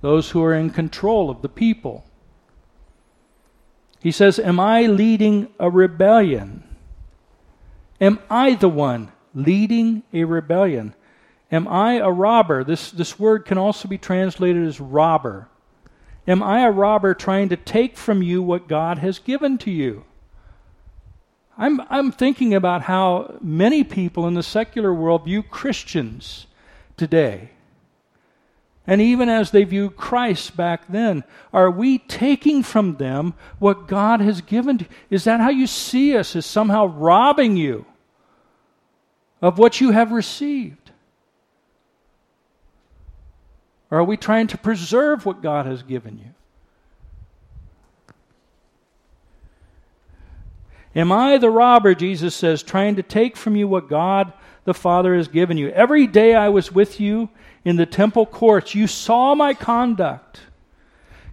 those 0.00 0.30
who 0.30 0.42
are 0.42 0.54
in 0.54 0.70
control 0.70 1.28
of 1.28 1.42
the 1.42 1.50
people, 1.50 2.06
He 4.00 4.10
says, 4.10 4.38
Am 4.38 4.58
I 4.58 4.86
leading 4.86 5.48
a 5.58 5.68
rebellion? 5.68 6.64
Am 8.02 8.18
I 8.28 8.56
the 8.56 8.68
one 8.68 9.12
leading 9.32 10.02
a 10.12 10.24
rebellion? 10.24 10.92
Am 11.52 11.68
I 11.68 11.94
a 11.94 12.10
robber? 12.10 12.64
This, 12.64 12.90
this 12.90 13.16
word 13.16 13.44
can 13.44 13.58
also 13.58 13.86
be 13.86 13.96
translated 13.96 14.66
as 14.66 14.80
robber. 14.80 15.48
Am 16.26 16.42
I 16.42 16.64
a 16.64 16.70
robber 16.72 17.14
trying 17.14 17.48
to 17.50 17.56
take 17.56 17.96
from 17.96 18.20
you 18.20 18.42
what 18.42 18.66
God 18.66 18.98
has 18.98 19.20
given 19.20 19.56
to 19.58 19.70
you? 19.70 20.04
I'm, 21.56 21.80
I'm 21.90 22.10
thinking 22.10 22.54
about 22.54 22.82
how 22.82 23.38
many 23.40 23.84
people 23.84 24.26
in 24.26 24.34
the 24.34 24.42
secular 24.42 24.92
world 24.92 25.26
view 25.26 25.44
Christians 25.44 26.48
today. 26.96 27.50
And 28.84 29.00
even 29.00 29.28
as 29.28 29.52
they 29.52 29.62
view 29.62 29.90
Christ 29.90 30.56
back 30.56 30.88
then, 30.88 31.22
are 31.52 31.70
we 31.70 31.98
taking 31.98 32.64
from 32.64 32.96
them 32.96 33.34
what 33.60 33.86
God 33.86 34.20
has 34.20 34.40
given 34.40 34.78
to? 34.78 34.86
Is 35.08 35.22
that 35.22 35.38
how 35.38 35.50
you 35.50 35.68
see 35.68 36.16
us, 36.16 36.34
as 36.34 36.46
somehow 36.46 36.86
robbing 36.86 37.56
you? 37.56 37.86
Of 39.42 39.58
what 39.58 39.80
you 39.80 39.90
have 39.90 40.12
received? 40.12 40.92
Or 43.90 43.98
are 43.98 44.04
we 44.04 44.16
trying 44.16 44.46
to 44.46 44.56
preserve 44.56 45.26
what 45.26 45.42
God 45.42 45.66
has 45.66 45.82
given 45.82 46.18
you? 46.18 46.32
Am 50.94 51.10
I 51.10 51.38
the 51.38 51.50
robber, 51.50 51.94
Jesus 51.94 52.34
says, 52.34 52.62
trying 52.62 52.96
to 52.96 53.02
take 53.02 53.36
from 53.36 53.56
you 53.56 53.66
what 53.66 53.88
God 53.88 54.32
the 54.64 54.74
Father 54.74 55.14
has 55.16 55.28
given 55.28 55.58
you? 55.58 55.70
Every 55.70 56.06
day 56.06 56.34
I 56.34 56.48
was 56.48 56.72
with 56.72 57.00
you 57.00 57.28
in 57.64 57.76
the 57.76 57.86
temple 57.86 58.26
courts. 58.26 58.74
You 58.74 58.86
saw 58.86 59.34
my 59.34 59.54
conduct. 59.54 60.40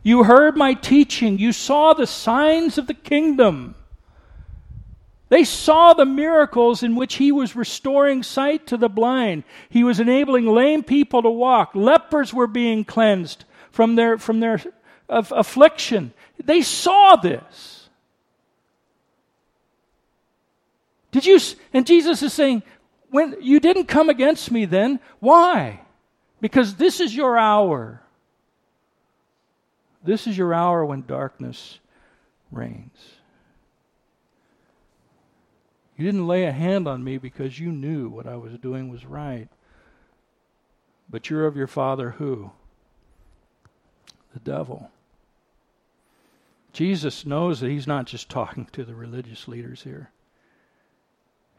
You 0.02 0.24
heard 0.24 0.56
my 0.56 0.74
teaching. 0.74 1.38
You 1.38 1.52
saw 1.52 1.94
the 1.94 2.08
signs 2.08 2.78
of 2.78 2.88
the 2.88 2.94
kingdom. 2.94 3.76
They 5.30 5.44
saw 5.44 5.94
the 5.94 6.06
miracles 6.06 6.82
in 6.82 6.96
which 6.96 7.16
he 7.16 7.32
was 7.32 7.56
restoring 7.56 8.24
sight 8.24 8.66
to 8.68 8.78
the 8.78 8.90
blind. 8.90 9.44
He 9.70 9.84
was 9.84 10.00
enabling 10.00 10.48
lame 10.48 10.84
people 10.84 11.22
to 11.22 11.30
walk. 11.30 11.72
Lepers 11.76 12.34
were 12.34 12.48
being 12.48 12.84
cleansed 12.84 13.46
from 13.72 13.96
their, 13.96 14.18
from 14.18 14.40
their 14.40 14.60
affliction. 15.08 16.14
They 16.44 16.62
saw 16.62 17.16
this. 17.16 17.90
Did 21.12 21.26
you? 21.26 21.40
And 21.74 21.86
Jesus 21.86 22.24
is 22.24 22.34
saying, 22.34 22.64
when 23.12 23.36
you 23.42 23.60
didn't 23.60 23.86
come 23.86 24.10
against 24.10 24.52
me 24.52 24.66
then, 24.66 25.00
why? 25.20 25.82
Because 26.42 26.76
this 26.76 27.00
is 27.00 27.16
your 27.16 27.38
hour. 27.38 28.02
This 30.04 30.28
is 30.28 30.38
your 30.38 30.54
hour 30.54 30.86
when 30.86 31.04
darkness 31.06 31.80
reigns. 32.52 33.19
You 36.00 36.06
didn't 36.06 36.28
lay 36.28 36.46
a 36.46 36.54
hand 36.54 36.88
on 36.88 37.04
me 37.04 37.18
because 37.18 37.60
you 37.60 37.74
knew 37.74 38.08
what 38.08 38.26
I 38.26 38.38
was 38.38 38.58
doing 38.58 38.88
was 38.88 39.06
right. 39.06 39.50
But 41.10 41.30
you're 41.30 41.46
of 41.46 41.58
your 41.58 41.68
father 41.68 42.12
who? 42.12 42.52
The 44.34 44.40
devil. 44.40 44.92
Jesus 46.72 47.26
knows 47.26 47.60
that 47.60 47.70
he's 47.70 47.86
not 47.86 48.06
just 48.06 48.30
talking 48.30 48.70
to 48.72 48.86
the 48.86 48.96
religious 48.96 49.46
leaders 49.50 49.84
here. 49.84 50.10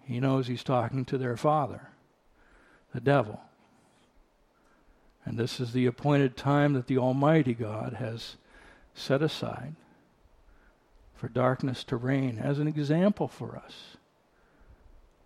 He 0.07 0.21
knows 0.21 0.47
he's 0.47 0.65
talking 0.65 1.05
to 1.05 1.19
their 1.19 1.37
father, 1.37 1.91
the 2.95 3.01
devil. 3.03 3.43
And 5.27 5.39
this 5.39 5.61
is 5.61 5.75
the 5.75 5.85
appointed 5.85 6.39
time 6.39 6.73
that 6.73 6.87
the 6.87 6.97
Almighty 6.97 7.53
God 7.53 7.93
has 7.99 8.37
set 8.95 9.21
aside 9.21 9.75
for 11.15 11.29
darkness 11.29 11.85
to 11.85 11.99
reign 11.99 12.39
as 12.39 12.59
an 12.59 12.67
example 12.67 13.29
for 13.29 13.55
us 13.55 13.99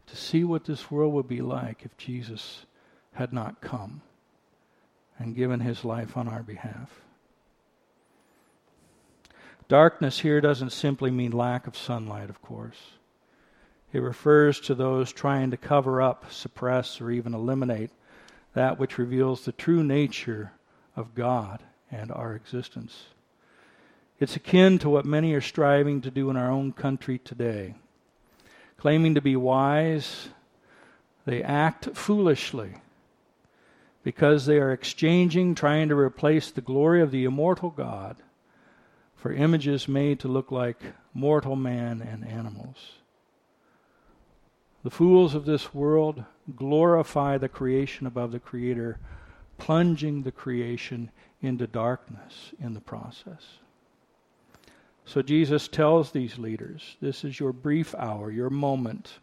to 0.07 0.17
see 0.17 0.45
what 0.45 0.64
this 0.64 0.90
world 0.90 1.12
would 1.14 1.29
be 1.29 1.40
like 1.40 1.85
if 1.85 1.97
Jesus 1.97 2.67
had 3.12 3.33
not 3.33 3.61
come 3.61 4.03
and 5.19 5.37
given 5.37 5.61
his 5.61 5.85
life 5.85 6.17
on 6.17 6.29
our 6.29 6.43
behalf. 6.43 7.01
Darkness 9.69 10.21
here 10.21 10.40
doesn't 10.40 10.71
simply 10.71 11.11
mean 11.11 11.33
lack 11.33 11.67
of 11.67 11.77
sunlight, 11.77 12.29
of 12.29 12.43
course. 12.43 12.79
It 13.93 14.01
refers 14.01 14.61
to 14.61 14.75
those 14.75 15.12
trying 15.12 15.53
to 15.53 15.57
cover 15.57 16.03
up, 16.03 16.31
suppress, 16.31 17.01
or 17.01 17.11
even 17.11 17.33
eliminate 17.33 17.90
that 18.53 18.79
which 18.79 18.99
reveals 18.99 19.45
the 19.45 19.53
true 19.53 19.83
nature 19.83 20.53
of 20.97 21.14
God 21.14 21.62
and 21.90 22.11
our 22.11 22.35
existence. 22.35 23.05
It's 24.21 24.37
akin 24.37 24.79
to 24.81 24.90
what 24.90 25.05
many 25.05 25.33
are 25.35 25.40
striving 25.40 26.01
to 26.03 26.11
do 26.11 26.31
in 26.31 26.37
our 26.37 26.51
own 26.51 26.73
country 26.73 27.19
today. 27.19 27.75
Claiming 28.77 29.15
to 29.15 29.21
be 29.21 29.37
wise, 29.37 30.29
they 31.25 31.43
act 31.43 31.97
foolishly 31.97 32.75
because 34.03 34.45
they 34.45 34.59
are 34.59 34.73
exchanging, 34.73 35.55
trying 35.55 35.89
to 35.89 35.97
replace 35.97 36.51
the 36.51 36.61
glory 36.61 37.01
of 37.01 37.11
the 37.11 37.25
immortal 37.25 37.71
God 37.71 38.17
for 39.17 39.33
images 39.33 39.89
made 39.89 40.21
to 40.21 40.29
look 40.29 40.53
like 40.53 40.83
mortal 41.15 41.57
man 41.57 42.03
and 42.03 42.27
animals. 42.27 42.93
The 44.83 44.91
fools 44.91 45.35
of 45.35 45.47
this 45.47 45.73
world 45.73 46.25
glorify 46.55 47.39
the 47.39 47.49
creation 47.49 48.07
above 48.07 48.33
the 48.33 48.39
Creator, 48.39 48.99
plunging 49.57 50.23
the 50.23 50.33
creation 50.33 51.11
into 51.41 51.67
darkness 51.67 52.53
in 52.61 52.75
the 52.75 52.81
process. 52.81 53.59
So 55.07 55.23
Jesus 55.23 55.69
tells 55.69 56.11
these 56.11 56.38
leaders 56.38 56.97
this 57.01 57.25
is 57.25 57.38
your 57.38 57.53
brief 57.53 57.95
hour, 57.95 58.31
your 58.31 58.51
moment. 58.51 59.14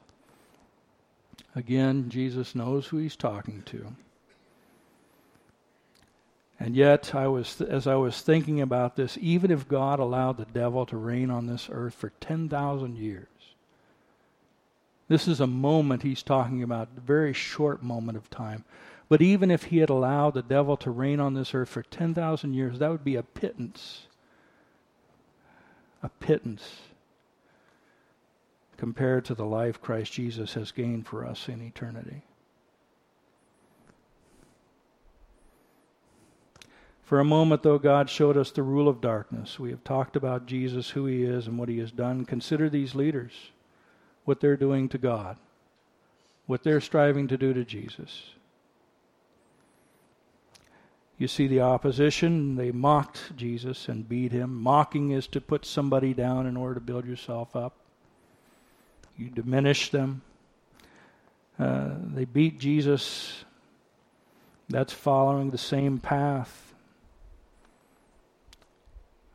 Again, 1.55 2.09
Jesus 2.09 2.55
knows 2.55 2.87
who 2.87 2.97
he's 2.97 3.15
talking 3.15 3.63
to. 3.63 3.93
And 6.59 6.75
yet, 6.75 7.15
I 7.15 7.27
was, 7.27 7.59
as 7.59 7.87
I 7.87 7.95
was 7.95 8.21
thinking 8.21 8.61
about 8.61 8.95
this, 8.95 9.17
even 9.19 9.49
if 9.49 9.67
God 9.67 9.99
allowed 9.99 10.37
the 10.37 10.45
devil 10.45 10.85
to 10.85 10.95
reign 10.95 11.31
on 11.31 11.47
this 11.47 11.69
earth 11.71 11.95
for 11.95 12.11
10,000 12.21 12.97
years, 12.97 13.27
this 15.07 15.27
is 15.27 15.39
a 15.39 15.47
moment 15.47 16.03
he's 16.03 16.21
talking 16.21 16.61
about, 16.61 16.89
a 16.95 17.01
very 17.01 17.33
short 17.33 17.81
moment 17.81 18.15
of 18.15 18.29
time. 18.29 18.63
But 19.09 19.23
even 19.23 19.49
if 19.49 19.63
he 19.63 19.79
had 19.79 19.89
allowed 19.89 20.35
the 20.35 20.43
devil 20.43 20.77
to 20.77 20.91
reign 20.91 21.19
on 21.19 21.33
this 21.33 21.55
earth 21.55 21.69
for 21.69 21.81
10,000 21.81 22.53
years, 22.53 22.77
that 22.77 22.91
would 22.91 23.03
be 23.03 23.15
a 23.15 23.23
pittance. 23.23 24.03
A 26.03 26.09
pittance 26.09 26.77
compared 28.77 29.25
to 29.25 29.35
the 29.35 29.45
life 29.45 29.81
Christ 29.81 30.11
Jesus 30.13 30.55
has 30.55 30.71
gained 30.71 31.07
for 31.07 31.25
us 31.25 31.47
in 31.47 31.61
eternity. 31.61 32.23
For 37.03 37.19
a 37.19 37.25
moment, 37.25 37.61
though, 37.61 37.77
God 37.77 38.09
showed 38.09 38.37
us 38.37 38.51
the 38.51 38.63
rule 38.63 38.87
of 38.87 39.01
darkness. 39.01 39.59
We 39.59 39.69
have 39.71 39.83
talked 39.83 40.15
about 40.15 40.45
Jesus, 40.45 40.89
who 40.91 41.05
he 41.05 41.23
is, 41.23 41.45
and 41.45 41.59
what 41.59 41.67
he 41.67 41.77
has 41.79 41.91
done. 41.91 42.25
Consider 42.25 42.69
these 42.69 42.95
leaders, 42.95 43.33
what 44.23 44.39
they're 44.39 44.55
doing 44.55 44.87
to 44.89 44.97
God, 44.97 45.35
what 46.45 46.63
they're 46.63 46.79
striving 46.79 47.27
to 47.27 47.37
do 47.37 47.53
to 47.53 47.65
Jesus. 47.65 48.31
You 51.21 51.27
see 51.27 51.47
the 51.47 51.61
opposition. 51.61 52.55
They 52.55 52.71
mocked 52.71 53.35
Jesus 53.35 53.87
and 53.87 54.09
beat 54.09 54.31
him. 54.31 54.55
Mocking 54.55 55.11
is 55.11 55.27
to 55.27 55.41
put 55.41 55.65
somebody 55.65 56.13
down 56.13 56.47
in 56.47 56.57
order 56.57 56.75
to 56.75 56.81
build 56.81 57.05
yourself 57.05 57.55
up. 57.55 57.75
You 59.17 59.29
diminish 59.29 59.91
them. 59.91 60.23
Uh, 61.59 61.91
they 62.13 62.25
beat 62.25 62.59
Jesus. 62.59 63.43
That's 64.67 64.93
following 64.93 65.51
the 65.51 65.57
same 65.57 65.99
path 65.99 66.71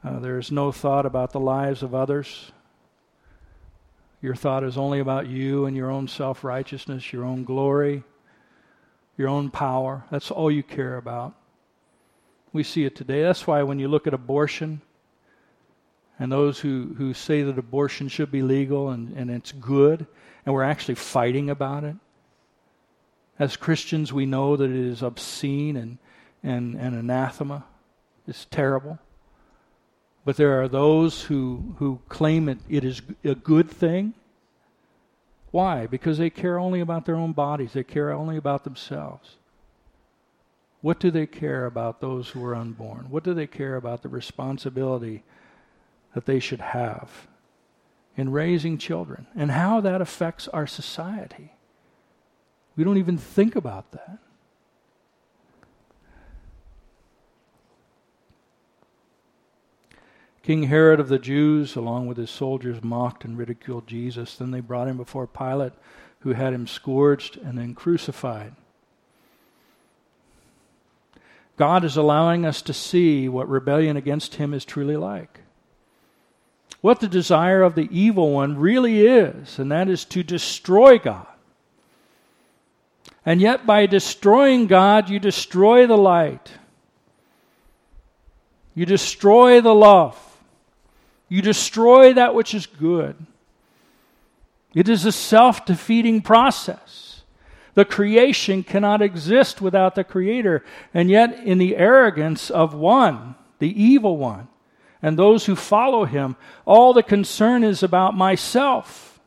uh, 0.07 0.20
there's 0.20 0.53
no 0.53 0.70
thought 0.70 1.05
about 1.05 1.33
the 1.33 1.40
lives 1.40 1.83
of 1.83 1.92
others. 1.92 2.53
Your 4.22 4.37
thought 4.37 4.62
is 4.62 4.79
only 4.79 5.01
about 5.01 5.27
you 5.27 5.66
and 5.66 5.77
your 5.77 5.90
own 5.90 6.07
self 6.07 6.44
righteousness, 6.44 7.12
your 7.12 7.25
own 7.25 7.42
glory, 7.42 8.05
your 9.16 9.29
own 9.29 9.51
power. 9.51 10.05
That's 10.11 10.31
all 10.31 10.49
you 10.49 10.62
care 10.62 10.96
about. 10.96 11.35
We 12.52 12.62
see 12.62 12.85
it 12.85 12.96
today. 12.96 13.22
That's 13.22 13.46
why 13.46 13.62
when 13.62 13.78
you 13.78 13.88
look 13.88 14.06
at 14.06 14.14
abortion, 14.14 14.80
and 16.18 16.32
those 16.32 16.61
who, 16.61 16.94
who 16.96 17.12
say 17.12 17.42
that 17.42 17.59
abortion 17.59 18.09
should 18.09 18.30
be 18.30 18.42
legal 18.42 18.88
and, 18.88 19.14
and 19.16 19.30
it's 19.30 19.52
good, 19.52 20.06
and 20.44 20.54
we're 20.54 20.62
actually 20.62 20.94
fighting 20.94 21.50
about 21.50 21.85
it. 21.85 21.96
As 23.38 23.56
Christians, 23.56 24.12
we 24.12 24.24
know 24.24 24.56
that 24.56 24.70
it 24.70 24.76
is 24.76 25.02
obscene 25.02 25.76
and, 25.76 25.98
and, 26.42 26.74
and 26.74 26.94
anathema. 26.94 27.64
It's 28.26 28.46
terrible. 28.46 28.98
But 30.24 30.37
there 30.37 30.61
are 30.61 30.68
those 30.68 31.22
who, 31.22 31.74
who 31.78 32.00
claim 32.09 32.48
it, 32.48 32.59
it 32.68 32.82
is 32.82 33.02
a 33.22 33.35
good 33.35 33.70
thing. 33.70 34.14
Why? 35.50 35.87
Because 35.87 36.18
they 36.18 36.30
care 36.30 36.59
only 36.59 36.80
about 36.80 37.04
their 37.04 37.14
own 37.14 37.32
bodies, 37.32 37.74
they 37.74 37.85
care 37.85 38.11
only 38.12 38.37
about 38.37 38.64
themselves. 38.64 39.37
What 40.87 41.01
do 41.01 41.11
they 41.11 41.27
care 41.27 41.66
about 41.66 42.01
those 42.01 42.29
who 42.29 42.44
are 42.44 42.55
unborn? 42.55 43.11
What 43.11 43.25
do 43.25 43.35
they 43.35 43.49
care 43.49 43.75
about 43.75 44.03
the 44.03 44.09
responsibility 44.09 45.25
that 46.14 46.27
they 46.27 46.38
should 46.38 46.61
have 46.61 47.27
in 48.16 48.31
raising 48.31 48.79
children 48.79 49.27
and 49.35 49.51
how 49.51 49.81
that 49.81 50.01
affects 50.01 50.46
our 50.46 50.64
society? 50.68 51.55
We 52.77 52.85
don't 52.85 52.99
even 52.99 53.18
think 53.18 53.57
about 53.57 53.90
that. 53.90 54.18
King 60.44 60.62
Herod 60.68 61.01
of 61.01 61.09
the 61.09 61.18
Jews, 61.18 61.75
along 61.75 62.07
with 62.07 62.16
his 62.16 62.31
soldiers, 62.31 62.85
mocked 62.85 63.25
and 63.25 63.37
ridiculed 63.37 63.88
Jesus. 63.88 64.37
Then 64.37 64.53
they 64.53 64.61
brought 64.61 64.87
him 64.87 64.99
before 64.99 65.27
Pilate, 65.27 65.72
who 66.20 66.35
had 66.35 66.53
him 66.53 66.68
scourged 66.68 67.38
and 67.38 67.59
then 67.59 67.75
crucified. 67.75 68.55
God 71.56 71.84
is 71.84 71.96
allowing 71.96 72.44
us 72.44 72.62
to 72.62 72.72
see 72.72 73.28
what 73.28 73.48
rebellion 73.48 73.96
against 73.96 74.34
him 74.34 74.52
is 74.52 74.64
truly 74.64 74.96
like. 74.96 75.40
What 76.80 77.00
the 77.00 77.08
desire 77.08 77.62
of 77.62 77.74
the 77.74 77.88
evil 77.90 78.32
one 78.32 78.58
really 78.58 79.06
is, 79.06 79.58
and 79.58 79.72
that 79.72 79.88
is 79.88 80.04
to 80.06 80.22
destroy 80.22 80.98
God. 80.98 81.26
And 83.24 83.40
yet, 83.40 83.66
by 83.66 83.86
destroying 83.86 84.66
God, 84.66 85.08
you 85.08 85.18
destroy 85.18 85.86
the 85.86 85.96
light. 85.96 86.52
You 88.74 88.86
destroy 88.86 89.60
the 89.60 89.74
love. 89.74 90.16
You 91.28 91.42
destroy 91.42 92.12
that 92.12 92.34
which 92.34 92.54
is 92.54 92.66
good. 92.66 93.16
It 94.74 94.88
is 94.88 95.06
a 95.06 95.12
self 95.12 95.64
defeating 95.64 96.20
process. 96.20 97.05
The 97.76 97.84
creation 97.84 98.62
cannot 98.62 99.02
exist 99.02 99.60
without 99.60 99.94
the 99.94 100.02
Creator. 100.02 100.64
And 100.94 101.10
yet, 101.10 101.38
in 101.44 101.58
the 101.58 101.76
arrogance 101.76 102.50
of 102.50 102.72
one, 102.72 103.34
the 103.58 103.80
evil 103.80 104.16
one, 104.16 104.48
and 105.02 105.18
those 105.18 105.44
who 105.44 105.54
follow 105.54 106.06
him, 106.06 106.36
all 106.64 106.94
the 106.94 107.02
concern 107.02 107.62
is 107.62 107.82
about 107.82 108.16
myself. 108.16 109.20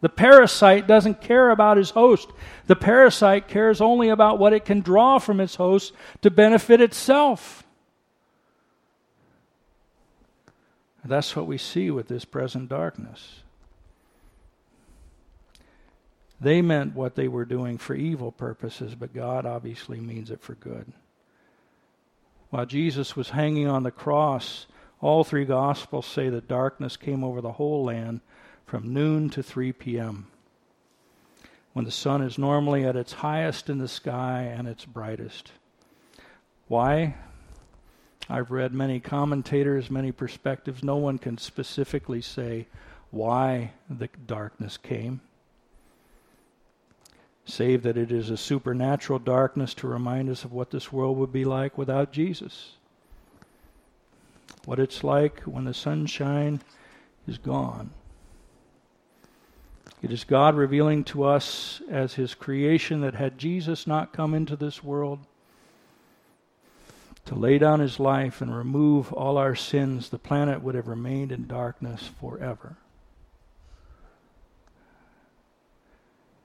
The 0.00 0.08
parasite 0.08 0.86
doesn't 0.86 1.20
care 1.20 1.50
about 1.50 1.76
his 1.76 1.90
host. 1.90 2.30
The 2.66 2.76
parasite 2.76 3.46
cares 3.46 3.82
only 3.82 4.08
about 4.08 4.38
what 4.38 4.54
it 4.54 4.64
can 4.64 4.80
draw 4.80 5.18
from 5.18 5.38
its 5.38 5.56
host 5.56 5.92
to 6.22 6.30
benefit 6.30 6.80
itself. 6.80 7.62
That's 11.04 11.36
what 11.36 11.46
we 11.46 11.58
see 11.58 11.90
with 11.90 12.08
this 12.08 12.24
present 12.24 12.70
darkness. 12.70 13.42
They 16.42 16.60
meant 16.60 16.96
what 16.96 17.14
they 17.14 17.28
were 17.28 17.44
doing 17.44 17.78
for 17.78 17.94
evil 17.94 18.32
purposes, 18.32 18.96
but 18.96 19.14
God 19.14 19.46
obviously 19.46 20.00
means 20.00 20.28
it 20.28 20.42
for 20.42 20.54
good. 20.54 20.92
While 22.50 22.66
Jesus 22.66 23.14
was 23.14 23.30
hanging 23.30 23.68
on 23.68 23.84
the 23.84 23.92
cross, 23.92 24.66
all 25.00 25.22
three 25.22 25.44
Gospels 25.44 26.04
say 26.04 26.28
that 26.30 26.48
darkness 26.48 26.96
came 26.96 27.22
over 27.22 27.40
the 27.40 27.52
whole 27.52 27.84
land 27.84 28.22
from 28.66 28.92
noon 28.92 29.30
to 29.30 29.42
3 29.42 29.72
p.m., 29.72 30.26
when 31.74 31.84
the 31.84 31.92
sun 31.92 32.20
is 32.20 32.36
normally 32.38 32.84
at 32.84 32.96
its 32.96 33.12
highest 33.12 33.70
in 33.70 33.78
the 33.78 33.86
sky 33.86 34.42
and 34.42 34.66
its 34.66 34.84
brightest. 34.84 35.52
Why? 36.66 37.14
I've 38.28 38.50
read 38.50 38.74
many 38.74 38.98
commentators, 38.98 39.92
many 39.92 40.10
perspectives. 40.10 40.82
No 40.82 40.96
one 40.96 41.18
can 41.18 41.38
specifically 41.38 42.20
say 42.20 42.66
why 43.12 43.72
the 43.88 44.08
darkness 44.26 44.76
came 44.76 45.20
save 47.44 47.82
that 47.82 47.96
it 47.96 48.12
is 48.12 48.30
a 48.30 48.36
supernatural 48.36 49.18
darkness 49.18 49.74
to 49.74 49.88
remind 49.88 50.28
us 50.30 50.44
of 50.44 50.52
what 50.52 50.70
this 50.70 50.92
world 50.92 51.16
would 51.16 51.32
be 51.32 51.44
like 51.44 51.76
without 51.76 52.12
Jesus. 52.12 52.72
What 54.64 54.78
it's 54.78 55.02
like 55.02 55.40
when 55.40 55.64
the 55.64 55.74
sunshine 55.74 56.60
is 57.26 57.38
gone. 57.38 57.90
It 60.02 60.10
is 60.10 60.24
God 60.24 60.56
revealing 60.56 61.04
to 61.04 61.24
us 61.24 61.80
as 61.88 62.14
His 62.14 62.34
creation 62.34 63.00
that 63.02 63.14
had 63.14 63.38
Jesus 63.38 63.86
not 63.86 64.12
come 64.12 64.34
into 64.34 64.56
this 64.56 64.82
world 64.82 65.20
to 67.24 67.34
lay 67.36 67.58
down 67.58 67.80
His 67.80 68.00
life 68.00 68.40
and 68.40 68.54
remove 68.54 69.12
all 69.12 69.38
our 69.38 69.54
sins, 69.54 70.08
the 70.08 70.18
planet 70.18 70.62
would 70.62 70.74
have 70.74 70.88
remained 70.88 71.30
in 71.30 71.46
darkness 71.46 72.10
forever. 72.20 72.76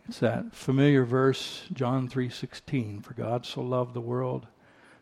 It's 0.07 0.19
that 0.19 0.53
familiar 0.53 1.03
verse, 1.03 1.67
John 1.73 2.07
3:16, 2.07 3.01
for 3.01 3.13
God 3.13 3.45
so 3.45 3.61
loved 3.61 3.93
the 3.93 3.99
world 3.99 4.47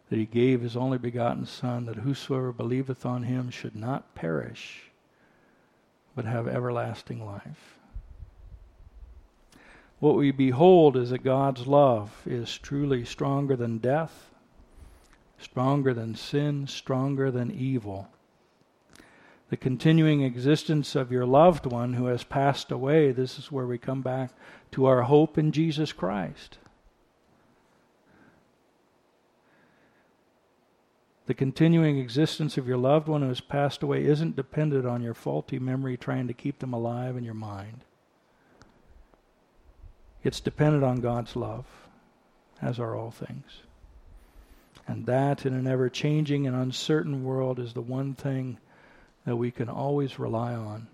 that 0.10 0.18
he 0.18 0.26
gave 0.26 0.62
his 0.62 0.76
only 0.76 0.98
begotten 0.98 1.46
son 1.46 1.86
that 1.86 1.98
whosoever 1.98 2.52
believeth 2.52 3.06
on 3.06 3.24
him 3.24 3.52
should 3.52 3.76
not 3.76 4.15
perish 4.15 4.91
but 6.15 6.26
have 6.26 6.48
everlasting 6.48 7.24
life. 7.24 7.78
What 10.00 10.15
we 10.15 10.32
behold 10.32 10.98
is 10.98 11.12
that 11.12 11.24
God's 11.24 11.68
love 11.68 12.24
is 12.26 12.58
truly 12.58 13.06
stronger 13.06 13.56
than 13.56 13.78
death, 13.78 14.32
stronger 15.38 15.94
than 15.94 16.15
sin, 16.15 16.65
stronger 16.65 17.30
than 17.30 17.52
evil 17.52 18.10
the 19.56 19.62
continuing 19.62 20.22
existence 20.22 20.96
of 20.96 21.13
your 21.13 21.26
loved 21.26 21.65
one 21.65 21.94
who 21.94 22.08
has 22.08 22.26
passed 22.26 22.74
away, 22.74 23.13
this 23.13 23.39
is 23.39 23.54
where 23.54 23.65
we 23.65 23.78
come 23.78 24.02
back 24.02 24.32
to 24.70 24.86
our 24.86 25.04
hope 25.04 25.38
in 25.38 25.54
Jesus 25.54 25.94
Christ. 25.94 26.58
The 31.28 31.34
continuing 31.34 31.98
existence 32.00 32.58
of 32.58 32.68
your 32.68 32.76
loved 32.76 33.08
one 33.08 33.22
who 33.22 33.30
has 33.30 33.39
passed 33.39 33.82
away 33.82 34.04
isn't 34.04 34.36
dependent 34.36 34.86
on 34.86 35.02
your 35.02 35.13
faulty 35.13 35.58
memory 35.58 35.96
trying 35.96 36.28
to 36.28 36.34
keep 36.34 36.60
them 36.60 36.74
alive 36.74 37.15
in 37.15 37.24
your 37.24 37.34
mind. 37.34 37.86
It's 40.22 40.41
dependent 40.41 40.84
on 40.84 41.00
God's 41.00 41.38
love, 41.38 41.65
as 42.62 42.78
are 42.78 42.94
all 42.94 43.12
things. 43.12 43.62
And 44.86 45.06
that, 45.06 45.46
in 45.46 45.54
an 45.54 45.65
ever 45.65 45.88
changing 45.88 46.46
and 46.46 46.58
uncertain 46.58 47.24
world, 47.24 47.58
is 47.58 47.72
the 47.72 47.80
one 47.80 48.15
thing 48.15 48.58
that 49.26 49.36
we 49.36 49.52
can 49.52 49.70
always 49.70 50.20
rely 50.20 50.54
on 50.54 50.88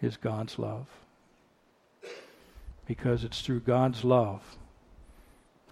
is 0.00 0.16
God's 0.16 0.58
love. 0.58 0.86
Because 2.86 3.24
it's 3.24 3.40
through 3.40 3.60
God's 3.60 4.04
love 4.04 4.42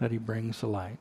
that 0.00 0.10
He 0.10 0.18
brings 0.18 0.60
the 0.60 0.66
light, 0.66 0.98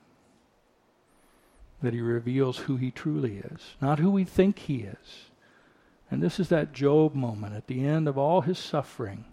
that 1.82 1.94
He 1.94 2.02
reveals 2.02 2.60
who 2.60 2.78
He 2.78 2.92
truly 2.92 3.38
is, 3.38 3.76
not 3.82 4.00
who 4.00 4.12
we 4.12 4.24
think 4.24 4.60
He 4.60 4.82
is. 4.82 5.32
And 6.12 6.22
this 6.22 6.40
is 6.40 6.50
that 6.50 6.74
Job 6.74 7.16
moment 7.16 7.56
at 7.56 7.68
the 7.68 7.86
end 7.86 8.08
of 8.10 8.18
all 8.18 8.42
his 8.42 8.60
suffering 8.60 9.24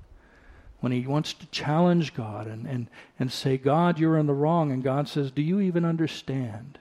when 0.78 0.92
he 0.92 1.08
wants 1.08 1.32
to 1.32 1.46
challenge 1.46 2.14
God 2.14 2.46
and, 2.46 2.64
and, 2.66 2.88
and 3.18 3.32
say, 3.32 3.58
God, 3.58 3.98
you're 3.98 4.16
in 4.16 4.26
the 4.26 4.32
wrong. 4.32 4.70
And 4.70 4.84
God 4.84 5.08
says, 5.08 5.32
Do 5.32 5.42
you 5.42 5.58
even 5.58 5.84
understand 5.84 6.78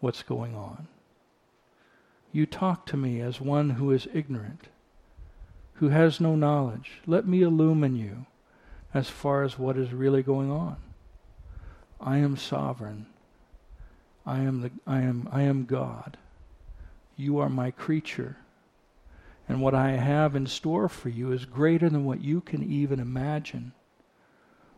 what's 0.00 0.22
going 0.22 0.56
on? 0.56 0.88
You 2.32 2.46
talk 2.46 2.86
to 2.86 2.96
me 2.96 3.20
as 3.20 3.40
one 3.40 3.70
who 3.70 3.90
is 3.92 4.08
ignorant, 4.12 4.68
who 5.74 5.88
has 5.88 6.20
no 6.20 6.36
knowledge. 6.36 7.00
Let 7.06 7.26
me 7.26 7.42
illumine 7.42 7.96
you 7.96 8.26
as 8.92 9.08
far 9.08 9.42
as 9.42 9.58
what 9.58 9.76
is 9.76 9.92
really 9.92 10.22
going 10.22 10.50
on. 10.50 10.76
I 12.00 12.18
am 12.18 12.36
sovereign. 12.36 13.06
I 14.24 14.40
am, 14.40 14.62
the, 14.62 14.70
I 14.86 15.00
am, 15.02 15.28
I 15.30 15.42
am 15.42 15.64
God. 15.64 16.16
You 17.16 17.38
are 17.38 17.48
my 17.48 17.70
creature. 17.70 18.36
And 19.48 19.60
what 19.60 19.74
I 19.74 19.92
have 19.92 20.34
in 20.34 20.46
store 20.46 20.88
for 20.88 21.08
you 21.08 21.32
is 21.32 21.44
greater 21.44 21.88
than 21.88 22.04
what 22.04 22.22
you 22.22 22.40
can 22.40 22.62
even 22.62 22.98
imagine. 22.98 23.72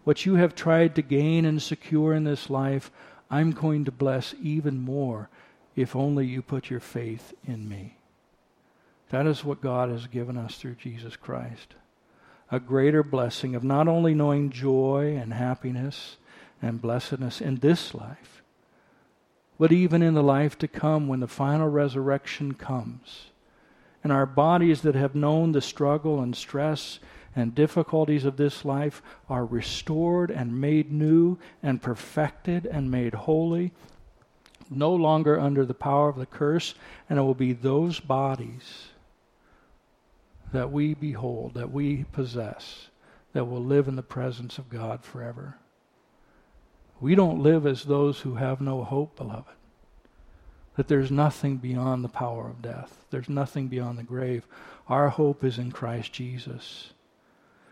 What 0.04 0.26
you 0.26 0.34
have 0.34 0.54
tried 0.54 0.94
to 0.94 1.02
gain 1.02 1.44
and 1.44 1.60
secure 1.60 2.12
in 2.12 2.24
this 2.24 2.50
life, 2.50 2.90
I'm 3.30 3.52
going 3.52 3.84
to 3.86 3.92
bless 3.92 4.34
even 4.40 4.78
more 4.78 5.28
if 5.80 5.94
only 5.94 6.26
you 6.26 6.42
put 6.42 6.70
your 6.70 6.80
faith 6.80 7.32
in 7.46 7.68
me. 7.68 7.96
That 9.10 9.26
is 9.26 9.44
what 9.44 9.60
God 9.60 9.90
has 9.90 10.06
given 10.06 10.36
us 10.36 10.56
through 10.56 10.74
Jesus 10.74 11.16
Christ. 11.16 11.74
A 12.50 12.60
greater 12.60 13.02
blessing 13.02 13.54
of 13.54 13.62
not 13.62 13.88
only 13.88 14.14
knowing 14.14 14.50
joy 14.50 15.16
and 15.16 15.32
happiness 15.32 16.16
and 16.60 16.82
blessedness 16.82 17.40
in 17.40 17.56
this 17.56 17.94
life, 17.94 18.42
but 19.58 19.72
even 19.72 20.02
in 20.02 20.14
the 20.14 20.22
life 20.22 20.58
to 20.58 20.68
come 20.68 21.08
when 21.08 21.20
the 21.20 21.26
final 21.26 21.68
resurrection 21.68 22.54
comes. 22.54 23.26
And 24.02 24.12
our 24.12 24.26
bodies 24.26 24.82
that 24.82 24.94
have 24.94 25.14
known 25.14 25.52
the 25.52 25.60
struggle 25.60 26.20
and 26.20 26.36
stress 26.36 27.00
and 27.34 27.54
difficulties 27.54 28.24
of 28.24 28.36
this 28.36 28.64
life 28.64 29.02
are 29.28 29.44
restored 29.44 30.30
and 30.30 30.60
made 30.60 30.90
new 30.90 31.38
and 31.62 31.82
perfected 31.82 32.66
and 32.66 32.90
made 32.90 33.14
holy 33.14 33.72
no 34.70 34.94
longer 34.94 35.38
under 35.38 35.64
the 35.64 35.74
power 35.74 36.08
of 36.08 36.16
the 36.16 36.26
curse, 36.26 36.74
and 37.08 37.18
it 37.18 37.22
will 37.22 37.34
be 37.34 37.52
those 37.52 38.00
bodies 38.00 38.88
that 40.52 40.72
we 40.72 40.94
behold, 40.94 41.54
that 41.54 41.70
we 41.72 42.04
possess, 42.12 42.88
that 43.32 43.44
will 43.44 43.62
live 43.62 43.88
in 43.88 43.96
the 43.96 44.02
presence 44.02 44.58
of 44.58 44.70
God 44.70 45.04
forever. 45.04 45.56
We 47.00 47.14
don't 47.14 47.42
live 47.42 47.66
as 47.66 47.84
those 47.84 48.20
who 48.20 48.36
have 48.36 48.60
no 48.60 48.82
hope, 48.82 49.16
beloved. 49.16 49.52
That 50.76 50.88
there's 50.88 51.10
nothing 51.10 51.56
beyond 51.56 52.04
the 52.04 52.08
power 52.08 52.48
of 52.48 52.62
death, 52.62 53.04
there's 53.10 53.28
nothing 53.28 53.68
beyond 53.68 53.98
the 53.98 54.04
grave. 54.04 54.46
Our 54.88 55.10
hope 55.10 55.44
is 55.44 55.58
in 55.58 55.70
Christ 55.70 56.12
Jesus, 56.12 56.92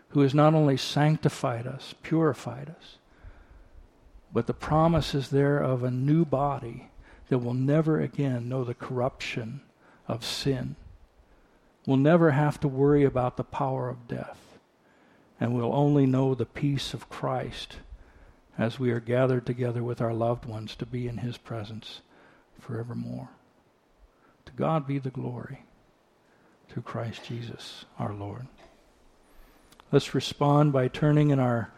who 0.09 0.21
has 0.21 0.33
not 0.33 0.53
only 0.53 0.77
sanctified 0.77 1.65
us, 1.65 1.95
purified 2.03 2.69
us, 2.69 2.96
but 4.33 4.47
the 4.47 4.53
promise 4.53 5.15
is 5.15 5.29
there 5.29 5.57
of 5.59 5.83
a 5.83 5.91
new 5.91 6.25
body 6.25 6.89
that 7.29 7.39
will 7.39 7.53
never 7.53 7.99
again 7.99 8.49
know 8.49 8.63
the 8.63 8.73
corruption 8.73 9.61
of 10.07 10.23
sin. 10.23 10.75
We'll 11.85 11.97
never 11.97 12.31
have 12.31 12.59
to 12.61 12.67
worry 12.67 13.03
about 13.03 13.37
the 13.37 13.43
power 13.43 13.89
of 13.89 14.07
death. 14.07 14.59
And 15.39 15.53
we'll 15.53 15.73
only 15.73 16.05
know 16.05 16.33
the 16.33 16.45
peace 16.45 16.93
of 16.93 17.09
Christ 17.09 17.77
as 18.57 18.79
we 18.79 18.91
are 18.91 18.99
gathered 18.99 19.45
together 19.45 19.83
with 19.83 20.01
our 20.01 20.13
loved 20.13 20.45
ones 20.45 20.75
to 20.77 20.85
be 20.85 21.07
in 21.07 21.17
his 21.17 21.37
presence 21.37 22.01
forevermore. 22.59 23.29
To 24.45 24.51
God 24.53 24.87
be 24.87 24.97
the 24.97 25.11
glory 25.11 25.63
through 26.69 26.83
Christ 26.83 27.23
Jesus 27.23 27.85
our 27.99 28.13
Lord. 28.13 28.47
Let's 29.91 30.15
respond 30.15 30.73
by 30.73 30.87
turning 30.87 31.29
in 31.29 31.39
our 31.39 31.71